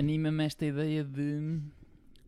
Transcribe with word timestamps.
anima-me 0.00 0.44
esta 0.44 0.66
ideia 0.66 1.04
de, 1.04 1.60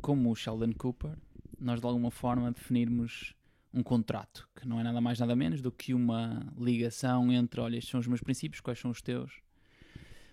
como 0.00 0.30
o 0.30 0.36
Sheldon 0.36 0.72
Cooper, 0.74 1.16
nós 1.58 1.80
de 1.80 1.86
alguma 1.86 2.10
forma 2.10 2.52
definirmos 2.52 3.34
um 3.74 3.82
contrato, 3.82 4.48
que 4.54 4.68
não 4.68 4.78
é 4.78 4.82
nada 4.82 5.00
mais 5.00 5.18
nada 5.18 5.34
menos 5.34 5.62
do 5.62 5.72
que 5.72 5.94
uma 5.94 6.46
ligação 6.58 7.32
entre, 7.32 7.60
olha, 7.60 7.76
estes 7.76 7.90
são 7.90 8.00
os 8.00 8.06
meus 8.06 8.20
princípios, 8.20 8.60
quais 8.60 8.78
são 8.78 8.90
os 8.90 9.00
teus. 9.00 9.40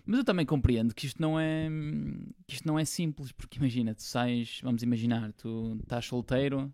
Mas 0.06 0.20
eu 0.20 0.26
também 0.26 0.46
compreendo 0.46 0.94
que 0.94 1.06
isto 1.06 1.22
não 1.22 1.40
é 1.40 1.70
que 2.48 2.56
isto 2.56 2.68
não 2.68 2.78
é 2.78 2.84
simples, 2.84 3.32
porque 3.32 3.58
imagina, 3.58 3.96
tu 3.96 4.04
sais, 4.04 4.60
vamos 4.62 4.84
imaginar, 4.84 5.32
tu 5.34 5.78
estás 5.82 6.06
solteiro 6.06 6.72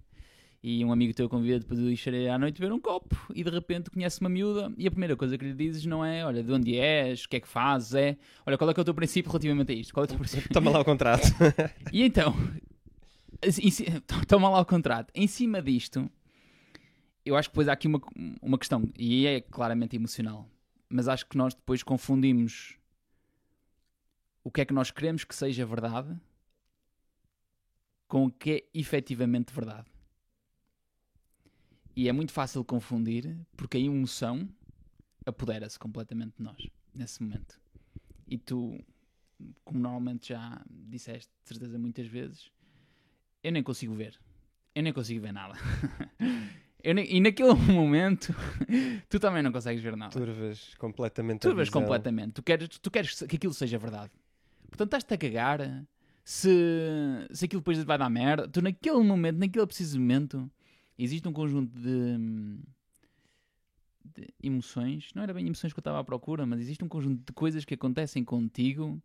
e 0.68 0.84
um 0.84 0.92
amigo 0.92 1.14
teu 1.14 1.30
convida-te 1.30 1.64
para 1.64 1.78
ir 1.78 2.28
à 2.28 2.40
noite 2.40 2.60
beber 2.60 2.74
um 2.74 2.80
copo 2.80 3.16
e 3.36 3.44
de 3.44 3.52
repente 3.52 3.92
conhece 3.92 4.20
uma 4.20 4.30
miúda 4.30 4.74
e 4.80 4.88
a 4.88 4.90
primeira 4.90 5.16
coisa 5.16 5.38
que 5.38 5.46
lhe 5.46 5.54
dizes 5.54 5.86
não 5.86 6.04
é, 6.04 6.26
olha, 6.26 6.42
de 6.42 6.52
onde 6.52 6.76
és, 6.76 7.26
o 7.26 7.30
que 7.30 7.36
é 7.36 7.40
que 7.40 7.48
fazes, 7.48 7.94
é, 7.94 8.18
olha, 8.44 8.58
qual 8.58 8.72
é 8.72 8.74
que 8.74 8.80
é 8.80 8.82
o 8.82 8.84
teu 8.84 8.96
princípio 8.96 9.30
relativamente 9.30 9.72
a 9.72 9.76
isto? 9.76 9.94
Qual 9.94 10.04
é 10.04 10.06
o 10.06 10.08
teu 10.08 10.18
princípio? 10.18 10.50
Toma 10.52 10.72
lá 10.72 10.80
o 10.80 10.84
contrato. 10.84 11.22
e 11.94 12.02
então, 12.02 12.36
toma 14.28 14.50
lá 14.50 14.60
o 14.60 14.66
contrato. 14.66 15.12
Em 15.14 15.28
cima 15.28 15.62
disto, 15.62 16.10
eu 17.24 17.36
acho 17.36 17.50
que 17.50 17.54
depois 17.54 17.68
há 17.68 17.74
aqui 17.74 17.86
uma, 17.86 18.02
uma 18.42 18.58
questão, 18.58 18.90
e 18.98 19.28
é 19.28 19.42
claramente 19.42 19.96
emocional, 19.96 20.50
mas 20.90 21.08
acho 21.08 21.28
que 21.28 21.38
nós 21.38 21.54
depois 21.54 21.84
confundimos 21.84 22.76
o 24.44 24.50
que 24.50 24.62
é 24.62 24.66
que 24.66 24.74
nós 24.74 24.90
queremos 24.90 25.24
que 25.24 25.36
seja 25.36 25.64
verdade 25.64 26.20
com 28.08 28.26
o 28.26 28.32
que 28.32 28.52
é 28.52 28.64
efetivamente 28.74 29.54
verdade. 29.54 29.95
E 31.96 32.10
é 32.10 32.12
muito 32.12 32.34
fácil 32.34 32.64
confundir 32.64 33.38
porque 33.56 33.78
a 33.78 33.80
emoção 33.80 34.50
apodera-se 35.26 35.80
completamente 35.80 36.34
de 36.38 36.44
nós 36.44 36.68
nesse 36.94 37.24
momento. 37.24 37.60
E 38.28 38.38
tu, 38.38 38.78
como 39.64 39.80
normalmente 39.80 40.30
já 40.30 40.62
disseste 40.68 41.32
de 41.42 41.48
certeza 41.48 41.80
muitas 41.80 42.08
vezes, 42.08 42.52
eu 43.44 43.52
nem 43.52 43.64
consigo 43.64 43.94
ver. 43.94 44.20
Eu 44.74 44.84
nem 44.84 44.92
consigo 44.92 45.22
ver 45.22 45.32
nada. 45.32 45.54
Nem, 46.94 47.04
e 47.16 47.20
naquele 47.20 47.54
momento, 47.74 48.32
tu 49.10 49.20
também 49.20 49.42
não 49.42 49.52
consegues 49.52 49.82
ver 49.82 49.98
nada. 49.98 50.12
Turvas 50.12 50.76
completamente. 50.76 51.42
Turvas 51.42 51.68
completamente. 51.68 52.34
Tu 52.34 52.44
queres, 52.44 52.68
tu 52.78 52.92
queres 52.92 53.24
que 53.24 53.38
aquilo 53.38 53.56
seja 53.56 53.80
verdade. 53.80 54.12
Portanto, 54.68 54.90
estás-te 54.90 55.14
a 55.16 55.18
cagar 55.18 55.84
se, 56.24 56.50
se 57.32 57.46
aquilo 57.46 57.62
depois 57.62 57.82
vai 57.84 57.98
dar 57.98 58.08
merda. 58.08 58.48
Tu, 58.48 58.62
naquele 58.62 59.02
momento, 59.02 59.38
naquele 59.38 59.66
preciso 59.66 60.00
momento, 60.00 60.48
existe 60.98 61.28
um 61.28 61.34
conjunto 61.34 61.72
de, 61.80 62.18
de 64.04 64.28
emoções. 64.42 65.10
Não 65.14 65.24
era 65.24 65.34
bem 65.34 65.46
emoções 65.46 65.74
que 65.74 65.80
eu 65.80 65.82
estava 65.82 66.00
à 66.00 66.04
procura, 66.04 66.46
mas 66.46 66.60
existe 66.60 66.84
um 66.84 66.88
conjunto 66.88 67.26
de 67.26 67.34
coisas 67.34 67.66
que 67.66 67.74
acontecem 67.74 68.24
contigo 68.24 69.02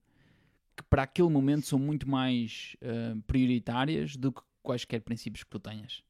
que, 0.76 0.82
para 0.84 1.02
aquele 1.02 1.28
momento, 1.28 1.66
são 1.66 1.78
muito 1.78 2.08
mais 2.08 2.76
uh, 2.82 3.20
prioritárias 3.22 4.16
do 4.16 4.32
que 4.32 4.40
quaisquer 4.62 5.00
princípios 5.00 5.42
que 5.42 5.50
tu 5.50 5.58
tenhas. 5.58 6.02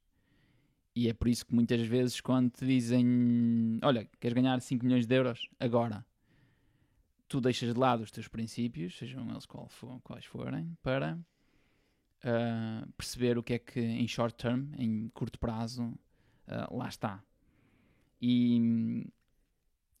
E 0.95 1.07
é 1.07 1.13
por 1.13 1.27
isso 1.27 1.45
que 1.45 1.55
muitas 1.55 1.81
vezes, 1.81 2.19
quando 2.19 2.49
te 2.51 2.65
dizem: 2.65 3.79
Olha, 3.81 4.07
queres 4.19 4.35
ganhar 4.35 4.59
5 4.59 4.85
milhões 4.85 5.07
de 5.07 5.15
euros 5.15 5.47
agora, 5.59 6.05
tu 7.27 7.39
deixas 7.39 7.73
de 7.73 7.79
lado 7.79 8.03
os 8.03 8.11
teus 8.11 8.27
princípios, 8.27 8.97
sejam 8.97 9.29
eles 9.31 9.45
qual 9.45 9.69
for, 9.69 10.01
quais 10.01 10.25
forem, 10.25 10.77
para 10.81 11.17
uh, 12.23 12.91
perceber 12.93 13.37
o 13.37 13.43
que 13.43 13.53
é 13.53 13.59
que 13.59 13.79
em 13.79 14.07
short 14.07 14.35
term, 14.35 14.67
em 14.77 15.09
curto 15.09 15.39
prazo, 15.39 15.83
uh, 15.83 16.77
lá 16.77 16.87
está. 16.87 17.23
E, 18.21 19.05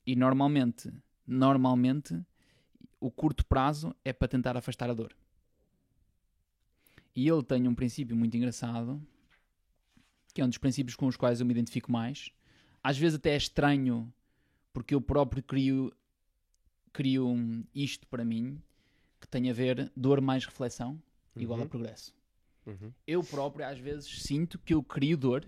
e 0.05 0.15
normalmente, 0.15 0.91
normalmente, 1.25 2.19
o 2.99 3.09
curto 3.09 3.45
prazo 3.45 3.95
é 4.05 4.13
para 4.13 4.27
tentar 4.27 4.55
afastar 4.55 4.89
a 4.89 4.93
dor. 4.93 5.15
E 7.15 7.27
ele 7.27 7.43
tem 7.43 7.67
um 7.67 7.75
princípio 7.75 8.15
muito 8.15 8.37
engraçado 8.37 9.01
que 10.33 10.41
é 10.41 10.45
um 10.45 10.49
dos 10.49 10.57
princípios 10.57 10.95
com 10.95 11.07
os 11.07 11.17
quais 11.17 11.39
eu 11.39 11.45
me 11.45 11.51
identifico 11.51 11.91
mais. 11.91 12.31
Às 12.83 12.97
vezes 12.97 13.17
até 13.17 13.31
é 13.31 13.37
estranho, 13.37 14.11
porque 14.73 14.95
eu 14.95 15.01
próprio 15.01 15.43
crio, 15.43 15.91
crio 16.91 17.65
isto 17.75 18.07
para 18.07 18.25
mim, 18.25 18.61
que 19.19 19.27
tem 19.27 19.49
a 19.49 19.53
ver 19.53 19.91
dor 19.95 20.21
mais 20.21 20.45
reflexão 20.45 21.01
igual 21.35 21.59
uhum. 21.59 21.65
a 21.65 21.69
progresso. 21.69 22.13
Uhum. 22.65 22.91
Eu 23.07 23.23
próprio 23.23 23.65
às 23.65 23.79
vezes 23.79 24.23
sinto 24.23 24.59
que 24.59 24.73
eu 24.73 24.83
crio 24.83 25.17
dor 25.17 25.47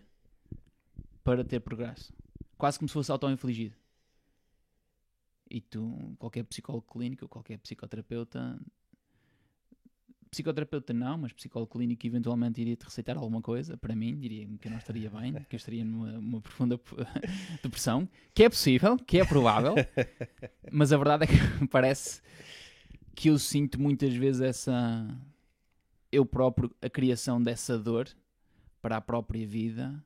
para 1.23 1.44
ter 1.44 1.59
progresso. 1.59 2.13
Quase 2.57 2.79
como 2.79 2.89
se 2.89 2.94
fosse 2.94 3.11
auto-infligido. 3.11 3.75
E 5.49 5.61
tu, 5.61 6.16
qualquer 6.17 6.44
psicólogo 6.44 6.88
clínico, 6.91 7.27
qualquer 7.27 7.57
psicoterapeuta 7.59 8.59
Psicoterapeuta 10.33 10.94
não, 10.94 11.16
mas 11.19 11.31
psicólogo 11.31 11.77
clínico 11.77 12.07
eventualmente 12.07 12.59
iria 12.59 12.75
te 12.75 12.83
receitar 12.83 13.15
alguma 13.17 13.39
coisa, 13.39 13.77
para 13.77 13.95
mim, 13.95 14.17
diria 14.17 14.47
que 14.59 14.67
eu 14.67 14.71
não 14.71 14.79
estaria 14.79 15.07
bem, 15.07 15.31
que 15.47 15.55
eu 15.55 15.57
estaria 15.57 15.85
numa 15.85 16.41
profunda 16.41 16.79
depressão, 17.61 18.09
que 18.33 18.44
é 18.44 18.50
possível, 18.50 18.97
que 18.97 19.19
é 19.19 19.25
provável, 19.25 19.75
mas 20.71 20.91
a 20.91 20.97
verdade 20.97 21.25
é 21.25 21.27
que 21.27 21.67
parece 21.67 22.19
que 23.13 23.29
eu 23.29 23.38
sinto 23.38 23.79
muitas 23.79 24.11
vezes 24.15 24.41
essa. 24.41 25.07
Eu 26.13 26.25
próprio, 26.25 26.69
a 26.81 26.90
criação 26.90 27.41
dessa 27.41 27.78
dor 27.78 28.07
para 28.81 28.97
a 28.97 29.01
própria 29.01 29.47
vida, 29.47 30.03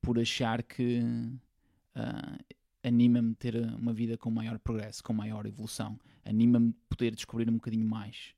por 0.00 0.18
achar 0.18 0.62
que 0.62 1.00
uh, 1.00 2.44
anima-me 2.82 3.34
ter 3.36 3.56
uma 3.56 3.92
vida 3.92 4.18
com 4.18 4.30
maior 4.30 4.58
progresso, 4.58 5.04
com 5.04 5.12
maior 5.12 5.46
evolução, 5.46 5.98
anima-me 6.24 6.74
poder 6.88 7.14
descobrir 7.14 7.48
um 7.48 7.54
bocadinho 7.54 7.86
mais 7.86 8.34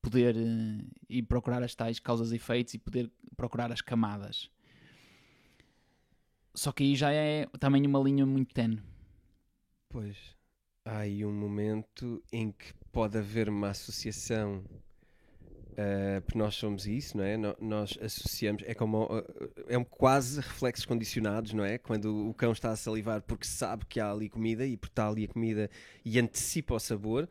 poder 0.00 0.36
uh, 0.36 0.90
ir 1.08 1.22
procurar 1.24 1.62
as 1.62 1.74
tais 1.74 1.98
causas 1.98 2.32
e 2.32 2.36
efeitos 2.36 2.74
e 2.74 2.78
poder 2.78 3.10
procurar 3.36 3.70
as 3.72 3.80
camadas. 3.80 4.50
Só 6.54 6.72
que 6.72 6.82
aí 6.82 6.96
já 6.96 7.12
é 7.12 7.46
também 7.58 7.86
uma 7.86 8.00
linha 8.00 8.26
muito 8.26 8.54
tenue. 8.54 8.82
Pois. 9.88 10.16
Há 10.84 11.00
aí 11.00 11.24
um 11.24 11.32
momento 11.32 12.22
em 12.32 12.50
que 12.50 12.72
pode 12.90 13.18
haver 13.18 13.48
uma 13.48 13.70
associação, 13.70 14.64
uh, 15.78 16.20
porque 16.22 16.38
nós 16.38 16.54
somos 16.56 16.86
isso, 16.86 17.16
não 17.16 17.24
é? 17.24 17.36
No, 17.36 17.56
nós 17.60 17.96
associamos, 18.02 18.62
é 18.66 18.74
como 18.74 19.04
uh, 19.04 19.24
é 19.68 19.78
um 19.78 19.84
quase 19.84 20.40
reflexos 20.40 20.84
condicionados, 20.84 21.52
não 21.52 21.64
é? 21.64 21.78
Quando 21.78 22.28
o 22.28 22.34
cão 22.34 22.52
está 22.52 22.70
a 22.70 22.76
salivar 22.76 23.22
porque 23.22 23.46
sabe 23.46 23.84
que 23.86 24.00
há 24.00 24.10
ali 24.10 24.28
comida 24.28 24.66
e 24.66 24.76
porque 24.76 24.92
está 24.92 25.08
ali 25.08 25.24
a 25.24 25.28
comida 25.28 25.70
e 26.04 26.18
antecipa 26.18 26.74
o 26.74 26.80
sabor. 26.80 27.28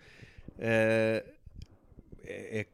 Uh, 0.54 1.38
é, 2.24 2.62
é 2.62 2.66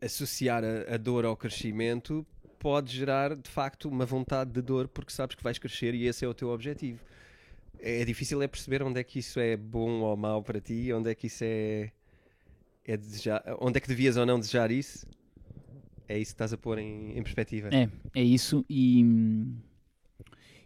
associar 0.00 0.62
a, 0.64 0.94
a, 0.94 0.96
dor 0.96 1.24
ao 1.24 1.36
crescimento 1.36 2.24
pode 2.58 2.96
gerar 2.96 3.34
de 3.34 3.50
facto 3.50 3.88
uma 3.88 4.06
vontade 4.06 4.52
de 4.52 4.62
dor 4.62 4.86
porque 4.86 5.12
sabes 5.12 5.34
que 5.34 5.42
vais 5.42 5.58
crescer 5.58 5.92
e 5.94 6.06
esse 6.06 6.24
é 6.24 6.28
o 6.28 6.34
teu 6.34 6.50
objetivo. 6.50 7.00
É, 7.80 8.02
é 8.02 8.04
difícil 8.04 8.40
é 8.42 8.48
perceber 8.48 8.82
onde 8.82 9.00
é 9.00 9.04
que 9.04 9.18
isso 9.18 9.40
é 9.40 9.56
bom 9.56 10.00
ou 10.00 10.16
mau 10.16 10.42
para 10.42 10.60
ti, 10.60 10.92
onde 10.92 11.10
é 11.10 11.14
que 11.14 11.26
isso 11.26 11.42
é, 11.44 11.90
é 12.92 12.96
desejar, 12.96 13.42
onde 13.60 13.78
é 13.78 13.80
que 13.80 13.88
devias 13.88 14.16
ou 14.16 14.26
não 14.26 14.38
desejar 14.38 14.70
isso. 14.70 15.06
É 16.08 16.18
isso 16.18 16.30
que 16.30 16.34
estás 16.34 16.52
a 16.52 16.56
pôr 16.56 16.78
em, 16.78 17.18
em 17.18 17.22
perspectiva. 17.22 17.68
É, 17.72 17.88
é 18.14 18.22
isso 18.22 18.64
e, 18.68 19.04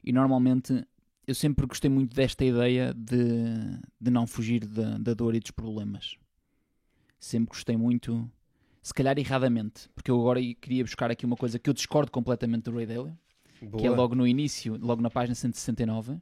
e 0.05 0.13
normalmente 0.13 0.87
eu 1.27 1.35
sempre 1.35 1.67
gostei 1.67 1.91
muito 1.91 2.15
desta 2.15 2.45
ideia 2.45 2.95
de, 2.95 3.81
de 4.01 4.11
não 4.11 4.27
fugir 4.27 4.65
da, 4.67 4.99
da 4.99 5.15
dor 5.15 5.35
e 5.35 5.41
dos 5.41 5.51
problemas 5.51 6.17
sempre 7.23 7.51
gostei 7.51 7.77
muito, 7.77 8.29
se 8.83 8.93
calhar 8.93 9.17
erradamente, 9.17 9.89
porque 9.95 10.11
eu 10.11 10.19
agora 10.21 10.41
queria 10.61 10.83
buscar 10.83 11.11
aqui 11.11 11.25
uma 11.25 11.37
coisa 11.37 11.59
que 11.59 11.71
eu 11.71 11.75
discordo 11.75 12.11
completamente 12.11 12.65
do 12.65 12.75
Ray 12.75 12.85
Dalio, 12.85 13.17
Boa. 13.63 13.81
que 13.81 13.87
é 13.87 13.91
logo 13.91 14.17
no 14.17 14.27
início, 14.27 14.77
logo 14.77 15.01
na 15.01 15.09
página 15.09 15.35
169, 15.35 16.21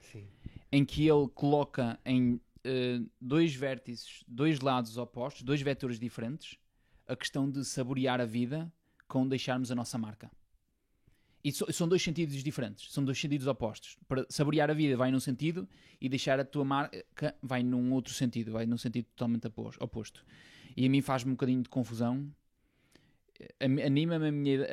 Sim. 0.00 0.24
em 0.72 0.84
que 0.84 1.06
ele 1.06 1.28
coloca 1.28 1.98
em 2.04 2.40
uh, 2.66 3.10
dois 3.20 3.54
vértices, 3.54 4.24
dois 4.26 4.60
lados 4.60 4.96
opostos, 4.96 5.42
dois 5.42 5.60
vetores 5.60 5.98
diferentes, 5.98 6.56
a 7.06 7.16
questão 7.16 7.50
de 7.50 7.64
saborear 7.64 8.20
a 8.20 8.24
vida 8.24 8.72
com 9.08 9.26
deixarmos 9.26 9.70
a 9.70 9.74
nossa 9.74 9.98
marca. 9.98 10.30
E 11.44 11.50
so, 11.50 11.70
são 11.72 11.88
dois 11.88 12.02
sentidos 12.02 12.42
diferentes, 12.42 12.92
são 12.92 13.04
dois 13.04 13.18
sentidos 13.18 13.46
opostos. 13.46 13.98
Para 14.06 14.24
saborear 14.28 14.70
a 14.70 14.74
vida 14.74 14.96
vai 14.96 15.10
num 15.10 15.18
sentido 15.18 15.68
e 16.00 16.08
deixar 16.08 16.38
a 16.38 16.44
tua 16.44 16.64
marca 16.64 17.34
vai 17.42 17.62
num 17.62 17.92
outro 17.92 18.14
sentido, 18.14 18.52
vai 18.52 18.64
num 18.64 18.78
sentido 18.78 19.06
totalmente 19.06 19.46
oposto. 19.80 20.24
E 20.76 20.86
a 20.86 20.88
mim 20.88 21.02
faz-me 21.02 21.32
um 21.32 21.34
bocadinho 21.34 21.62
de 21.62 21.68
confusão. 21.68 22.32
Anima-me 23.58 24.28
a, 24.28 24.32
minha, 24.32 24.66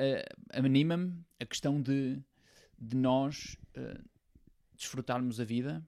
anima 0.53 1.11
a 1.39 1.45
questão 1.45 1.81
de, 1.81 2.21
de 2.77 2.95
nós 2.95 3.57
uh, 3.75 3.99
desfrutarmos 4.75 5.39
a 5.39 5.43
vida 5.43 5.83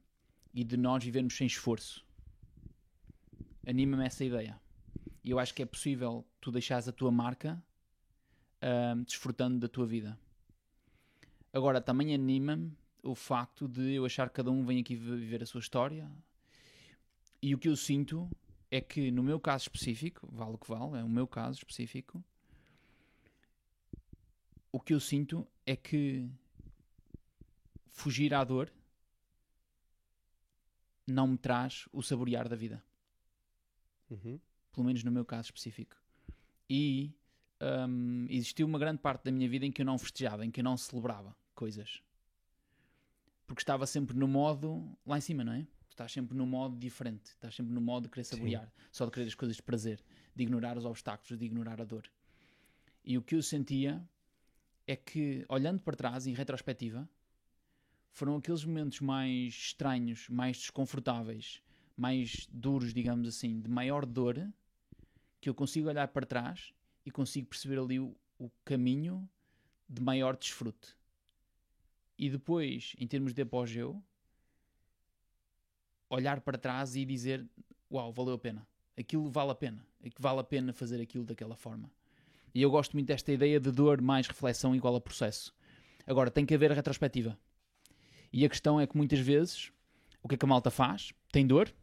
e 0.54 0.64
de 0.64 0.78
nós 0.78 1.04
vivermos 1.04 1.36
sem 1.36 1.48
esforço. 1.48 2.06
Anima-me 3.66 4.06
essa 4.06 4.24
ideia. 4.24 4.60
E 5.24 5.30
eu 5.30 5.40
acho 5.40 5.54
que 5.54 5.62
é 5.62 5.66
possível 5.66 6.26
tu 6.40 6.52
deixares 6.52 6.88
a 6.88 6.92
tua 6.92 7.12
marca 7.12 7.64
uh, 8.62 9.04
desfrutando 9.04 9.60
da 9.60 9.68
tua 9.68 9.86
vida. 9.86 10.20
Agora, 11.54 11.80
também 11.80 12.14
anima-me 12.14 12.72
o 13.04 13.16
facto 13.16 13.68
de 13.68 13.94
eu 13.94 14.06
achar 14.06 14.30
que 14.30 14.36
cada 14.36 14.52
um 14.52 14.66
vem 14.66 14.80
aqui 14.80 14.96
viver 14.96 15.44
a 15.44 15.46
sua 15.46 15.60
história. 15.60 16.10
E 17.42 17.54
o 17.54 17.58
que 17.58 17.68
eu 17.68 17.76
sinto 17.76 18.30
é 18.70 18.80
que 18.80 19.12
no 19.12 19.22
meu 19.22 19.40
caso 19.40 19.64
específico, 19.64 20.28
vale 20.32 20.54
o 20.54 20.58
que 20.58 20.70
vale, 20.70 21.00
é 21.00 21.04
o 21.04 21.10
meu 21.10 21.28
caso 21.28 21.58
específico, 21.58 22.24
o 24.72 24.80
que 24.80 24.94
eu 24.94 25.00
sinto 25.00 25.46
é 25.66 25.76
que 25.76 26.30
fugir 27.92 28.34
à 28.34 28.44
dor 28.44 28.72
não 31.08 31.28
me 31.28 31.38
traz 31.38 31.88
o 31.92 32.02
saborear 32.02 32.48
da 32.48 32.56
vida. 32.56 32.84
Uhum. 34.10 34.40
Pelo 34.72 34.86
menos 34.86 35.04
no 35.04 35.12
meu 35.12 35.26
caso 35.26 35.46
específico. 35.46 35.96
E 36.70 37.14
hum, 37.88 38.26
existiu 38.30 38.68
uma 38.68 38.80
grande 38.80 39.00
parte 39.00 39.24
da 39.26 39.32
minha 39.32 39.48
vida 39.50 39.66
em 39.66 39.72
que 39.72 39.82
eu 39.82 39.86
não 39.86 39.98
festejava, 39.98 40.46
em 40.46 40.52
que 40.52 40.62
eu 40.62 40.64
não 40.64 40.78
celebrava 40.78 41.36
coisas. 41.54 42.02
Porque 43.46 43.62
estava 43.62 43.86
sempre 43.86 44.16
no 44.18 44.28
modo 44.28 44.98
lá 45.06 45.18
em 45.18 45.22
cima, 45.22 45.44
não 45.44 45.54
é? 45.54 45.64
Tu 45.90 45.92
estás 45.92 46.12
sempre 46.12 46.38
no 46.38 46.46
modo 46.46 46.78
diferente, 46.78 47.32
estás 47.32 47.54
sempre 47.54 47.74
no 47.74 47.82
modo 47.82 48.04
de 48.04 48.10
querer 48.10 48.24
saborear, 48.24 48.72
só 48.92 49.06
de 49.06 49.12
querer 49.12 49.28
as 49.28 49.36
coisas 49.36 49.58
de 49.58 49.64
prazer, 49.64 50.02
de 50.34 50.44
ignorar 50.44 50.78
os 50.78 50.86
obstáculos, 50.86 51.38
de 51.38 51.46
ignorar 51.46 51.82
a 51.82 51.84
dor. 51.84 52.10
E 53.04 53.18
o 53.18 53.22
que 53.22 53.36
eu 53.36 53.44
sentia 53.44 54.02
é 54.88 54.96
que, 54.96 55.46
olhando 55.50 55.82
para 55.82 55.96
trás, 55.96 56.28
em 56.28 56.34
retrospectiva, 56.34 57.10
foram 58.12 58.36
aqueles 58.36 58.64
momentos 58.64 59.00
mais 59.00 59.54
estranhos, 59.54 60.28
mais 60.30 60.58
desconfortáveis, 60.58 61.62
mais 61.96 62.48
duros, 62.52 62.94
digamos 62.94 63.28
assim, 63.28 63.60
de 63.60 63.70
maior 63.70 64.06
dor, 64.06 64.48
que 65.40 65.50
eu 65.50 65.56
consigo 65.56 65.88
olhar 65.88 66.08
para 66.10 66.26
trás 66.26 66.74
e 67.06 67.12
consigo 67.12 67.48
perceber 67.48 67.80
ali 67.80 68.00
o, 68.00 68.16
o 68.38 68.50
caminho 68.64 69.28
de 69.90 70.02
maior 70.02 70.38
desfrute. 70.38 70.96
E 72.18 72.30
depois, 72.30 72.96
em 73.00 73.08
termos 73.08 73.34
de 73.34 73.42
apogeu, 73.42 74.02
olhar 76.10 76.42
para 76.42 76.58
trás 76.58 76.96
e 76.96 77.04
dizer: 77.04 77.48
Uau, 77.92 78.12
valeu 78.12 78.36
a 78.36 78.38
pena. 78.40 78.68
Aquilo 78.98 79.30
vale 79.30 79.52
a 79.52 79.56
pena. 79.56 79.86
Vale 80.20 80.40
a 80.40 80.44
pena 80.44 80.74
fazer 80.74 81.02
aquilo 81.02 81.24
daquela 81.24 81.56
forma. 81.56 81.90
E 82.54 82.62
eu 82.62 82.70
gosto 82.70 82.94
muito 82.94 83.08
desta 83.08 83.32
ideia 83.32 83.60
de 83.60 83.72
dor 83.72 84.02
mais 84.02 84.28
reflexão 84.28 84.76
igual 84.76 84.96
a 84.96 85.02
processo. 85.02 85.56
Agora, 86.06 86.30
tem 86.30 86.46
que 86.46 86.54
haver 86.54 86.72
retrospectiva. 86.72 87.38
E 88.32 88.46
a 88.46 88.50
questão 88.50 88.80
é 88.80 88.88
que 88.88 88.96
muitas 88.96 89.20
vezes, 89.20 89.72
o 90.22 90.28
que 90.28 90.36
é 90.36 90.38
que 90.38 90.46
a 90.46 90.48
malta 90.48 90.70
faz? 90.70 91.14
Tem 91.32 91.46
dor, 91.46 91.74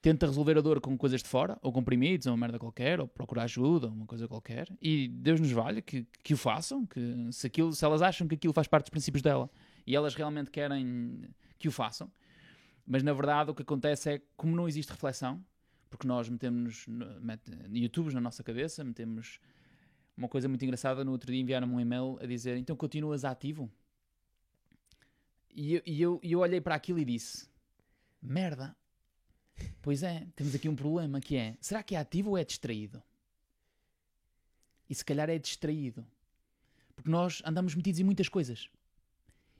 tenta 0.00 0.26
resolver 0.26 0.58
a 0.58 0.60
dor 0.60 0.80
com 0.80 0.98
coisas 0.98 1.22
de 1.22 1.28
fora, 1.28 1.58
ou 1.62 1.72
comprimidos, 1.72 2.26
ou 2.26 2.32
uma 2.32 2.38
merda 2.38 2.58
qualquer, 2.58 3.00
ou 3.00 3.06
procurar 3.06 3.44
ajuda, 3.44 3.86
ou 3.86 3.92
uma 3.92 4.06
coisa 4.06 4.26
qualquer. 4.26 4.68
E 4.80 5.08
Deus 5.08 5.40
nos 5.40 5.52
valha 5.52 5.80
que, 5.80 6.06
que 6.22 6.34
o 6.34 6.36
façam, 6.36 6.84
que 6.84 7.00
se, 7.30 7.46
aquilo, 7.46 7.72
se 7.72 7.84
elas 7.84 8.02
acham 8.02 8.26
que 8.26 8.34
aquilo 8.34 8.52
faz 8.52 8.66
parte 8.66 8.84
dos 8.84 8.90
princípios 8.90 9.22
dela 9.22 9.48
e 9.86 9.94
elas 9.94 10.14
realmente 10.14 10.50
querem 10.50 11.22
que 11.58 11.68
o 11.68 11.72
façam. 11.72 12.10
Mas 12.84 13.04
na 13.04 13.12
verdade 13.12 13.50
o 13.52 13.54
que 13.54 13.62
acontece 13.62 14.10
é 14.10 14.22
como 14.36 14.56
não 14.56 14.66
existe 14.66 14.90
reflexão, 14.90 15.42
porque 15.88 16.06
nós 16.06 16.28
metemos 16.28 16.86
mete, 17.20 17.52
YouTubes 17.70 18.12
na 18.12 18.20
nossa 18.20 18.42
cabeça, 18.42 18.82
metemos 18.82 19.38
uma 20.16 20.28
coisa 20.28 20.48
muito 20.48 20.64
engraçada. 20.64 21.04
No 21.04 21.12
outro 21.12 21.30
dia 21.30 21.40
enviaram-me 21.40 21.74
um 21.74 21.80
e-mail 21.80 22.18
a 22.20 22.26
dizer: 22.26 22.56
Então 22.56 22.74
continuas 22.74 23.24
ativo? 23.24 23.70
E 25.52 25.74
eu, 25.74 25.82
e 25.84 26.02
eu, 26.02 26.20
e 26.22 26.32
eu 26.32 26.40
olhei 26.40 26.60
para 26.60 26.74
aquilo 26.74 26.98
e 26.98 27.04
disse: 27.04 27.48
Merda, 28.20 28.76
Pois 29.80 30.02
é, 30.02 30.26
temos 30.36 30.54
aqui 30.54 30.68
um 30.68 30.76
problema 30.76 31.20
que 31.20 31.36
é: 31.36 31.56
será 31.60 31.82
que 31.82 31.94
é 31.94 31.98
ativo 31.98 32.30
ou 32.30 32.38
é 32.38 32.44
distraído? 32.44 33.02
E 34.88 34.94
se 34.94 35.04
calhar 35.04 35.28
é 35.30 35.38
distraído. 35.38 36.06
Porque 36.94 37.10
nós 37.10 37.42
andamos 37.44 37.74
metidos 37.74 38.00
em 38.00 38.04
muitas 38.04 38.28
coisas. 38.28 38.68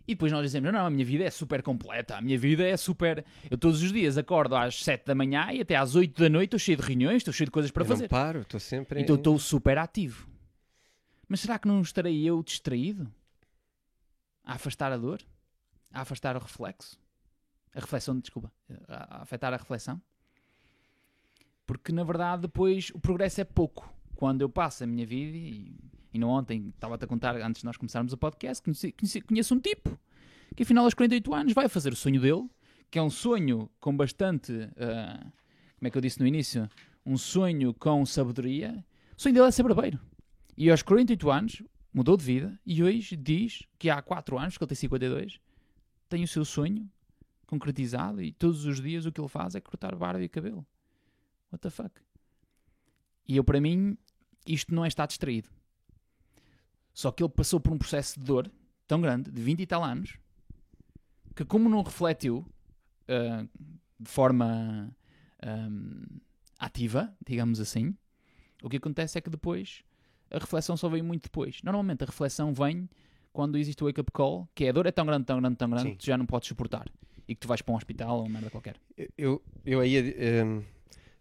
E 0.07 0.15
depois 0.15 0.33
nós 0.33 0.43
dizemos: 0.43 0.73
não, 0.73 0.79
não, 0.79 0.87
a 0.87 0.91
minha 0.91 1.05
vida 1.05 1.25
é 1.25 1.31
super 1.31 1.63
completa, 1.63 2.17
a 2.17 2.21
minha 2.21 2.39
vida 2.39 2.67
é 2.67 2.77
super. 2.77 3.25
Eu 3.51 3.59
todos 3.59 3.83
os 3.83 3.93
dias 3.93 4.19
acordo 4.19 4.55
às 4.57 4.83
7 4.83 5.07
da 5.07 5.15
manhã 5.15 5.53
e 5.53 5.61
até 5.61 5.77
às 5.77 5.95
8 5.95 6.21
da 6.21 6.29
noite 6.29 6.49
estou 6.49 6.59
cheio 6.59 6.77
de 6.77 6.83
reuniões, 6.83 7.19
estou 7.19 7.33
cheio 7.33 7.47
de 7.47 7.53
coisas 7.53 7.71
para 7.71 7.83
eu 7.83 7.87
fazer. 7.87 8.03
Não 8.03 8.09
paro, 8.09 8.41
estou 8.43 8.61
sempre. 8.61 9.01
Então 9.01 9.17
estou 9.17 9.39
super 9.39 9.79
ativo. 9.79 10.29
Mas 11.29 11.41
será 11.41 11.59
que 11.59 11.69
não 11.69 11.81
estarei 11.81 12.23
eu 12.25 12.43
distraído? 12.43 13.13
A 14.45 14.55
afastar 14.55 14.93
a 14.93 14.97
dor? 14.97 15.23
A 15.93 16.03
afastar 16.03 16.37
o 16.37 16.41
reflexo? 16.41 16.99
A 17.75 17.81
reflexão, 17.81 18.19
desculpa. 18.19 18.53
A, 18.89 19.23
afetar 19.23 19.53
a 19.53 19.57
reflexão? 19.57 20.01
Porque 21.67 21.93
na 21.93 22.05
verdade 22.05 22.43
depois 22.43 22.91
o 22.95 23.01
progresso 23.01 23.41
é 23.41 23.45
pouco. 23.45 23.93
Quando 24.17 24.43
eu 24.43 24.49
passo 24.49 24.85
a 24.85 24.87
minha 24.87 25.07
vida 25.07 25.37
e, 25.37 25.75
e 26.13 26.19
não 26.19 26.29
ontem 26.29 26.69
estava-te 26.69 27.05
a 27.05 27.09
contar 27.09 27.37
antes 27.37 27.61
de 27.61 27.65
nós 27.65 27.77
começarmos 27.77 28.13
o 28.13 28.17
podcast, 28.17 28.63
conheci, 28.63 28.93
conheci, 28.93 29.21
conheço 29.21 29.55
um 29.55 29.61
tipo 29.61 29.99
que 30.55 30.63
afinal 30.63 30.85
aos 30.85 30.95
48 30.95 31.35
anos 31.35 31.53
vai 31.53 31.69
fazer 31.69 31.93
o 31.93 31.97
sonho 31.97 32.21
dele, 32.21 32.49
que 32.91 32.99
é 32.99 33.03
um 33.03 33.11
sonho 33.11 33.71
com 33.81 33.97
bastante, 33.97 34.53
uh, 34.53 35.33
como 35.79 35.89
é 35.89 35.91
que 35.91 35.97
eu 35.97 36.03
disse 36.03 36.21
no 36.21 36.27
início, 36.27 36.69
um 37.05 37.17
sonho 37.17 37.75
com 37.75 38.05
sabedoria. 38.05 38.85
O 39.17 39.23
sonho 39.23 39.35
dele 39.35 39.47
é 39.47 39.51
ser 39.51 39.63
barbeiro. 39.63 39.99
E 40.57 40.71
aos 40.71 40.83
48 40.83 41.31
anos 41.31 41.63
mudou 41.93 42.17
de 42.17 42.25
vida 42.25 42.59
e 42.67 42.83
hoje 42.83 43.17
diz 43.17 43.63
que 43.79 43.89
há 43.89 44.01
4 44.01 44.39
anos, 44.39 44.59
que 44.59 44.65
ele 44.65 44.69
tem 44.69 44.77
52, 44.77 45.41
tem 46.13 46.23
o 46.23 46.29
seu 46.29 46.45
sonho 46.45 46.87
concretizado 47.47 48.23
e 48.23 48.33
todos 48.33 48.67
os 48.67 48.83
dias 48.83 49.07
o 49.07 49.13
que 49.13 49.19
ele 49.19 49.29
faz 49.29 49.55
é 49.55 49.61
cortar 49.61 49.95
barba 49.95 50.23
e 50.23 50.29
cabelo. 50.29 50.67
What 51.51 51.63
the 51.63 51.71
fuck? 51.71 51.91
E 53.27 53.37
eu, 53.37 53.43
para 53.43 53.59
mim, 53.59 53.97
isto 54.47 54.75
não 54.75 54.85
é 54.85 54.89
estar 54.89 55.07
distraído. 55.07 55.49
Só 56.93 57.11
que 57.11 57.23
ele 57.23 57.33
passou 57.33 57.59
por 57.59 57.73
um 57.73 57.79
processo 57.79 58.21
de 58.21 58.27
dor 58.27 58.53
tão 58.87 59.01
grande, 59.01 59.31
de 59.31 59.41
20 59.41 59.61
e 59.61 59.67
tal 59.67 59.83
anos, 59.83 60.19
que 61.35 61.47
como 61.47 61.67
não 61.71 61.83
refletiu 61.83 62.39
uh, 63.09 63.49
de 63.99 64.11
forma 64.11 64.95
um, 65.43 66.05
ativa, 66.59 67.17
digamos 67.27 67.59
assim, 67.59 67.97
o 68.63 68.69
que 68.69 68.77
acontece 68.77 69.17
é 69.17 69.21
que 69.23 69.31
depois 69.31 69.83
a 70.31 70.39
reflexão 70.39 70.77
só 70.77 70.91
vem 70.91 71.01
muito 71.01 71.23
depois. 71.23 71.63
Normalmente 71.63 72.03
a 72.03 72.07
reflexão 72.07 72.53
vem 72.53 72.87
quando 73.33 73.57
existe 73.57 73.83
o 73.83 73.87
wake-up 73.87 74.11
call, 74.13 74.49
que 74.55 74.65
é 74.65 74.69
a 74.69 74.73
dor 74.73 74.87
é 74.87 74.93
tão 74.93 75.07
grande, 75.07 75.25
tão 75.25 75.41
grande, 75.41 75.57
tão 75.57 75.71
grande, 75.71 75.89
Sim. 75.89 75.93
que 75.93 75.99
tu 75.99 76.07
já 76.07 76.19
não 76.19 76.27
podes 76.27 76.49
suportar. 76.49 76.87
E 77.27 77.35
que 77.35 77.41
tu 77.41 77.49
vais 77.49 77.63
para 77.63 77.73
um 77.73 77.77
hospital 77.77 78.19
ou 78.19 78.23
uma 78.25 78.31
merda 78.31 78.51
qualquer. 78.51 78.77
Eu, 79.17 79.43
eu 79.65 79.81
aí... 79.81 80.15
Um 80.45 80.63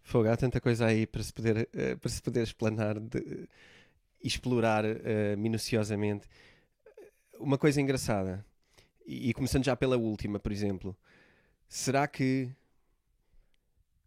Fogo, 0.02 0.28
há 0.28 0.36
tanta 0.36 0.60
coisa 0.60 0.86
aí 0.86 1.06
para 1.06 1.22
se 1.22 1.32
poder, 1.32 1.68
uh, 1.74 1.98
para 1.98 2.10
se 2.10 2.20
poder 2.20 2.42
explanar 2.42 2.98
de, 2.98 3.18
uh, 3.18 3.48
explorar 4.22 4.84
uh, 4.84 5.38
minuciosamente. 5.38 6.28
Uma 7.38 7.56
coisa 7.56 7.80
engraçada, 7.80 8.44
e, 9.06 9.30
e, 9.30 9.34
começando 9.34 9.64
já 9.64 9.76
pela 9.76 9.96
última, 9.96 10.38
por 10.38 10.52
exemplo, 10.52 10.96
será 11.68 12.06
que 12.06 12.50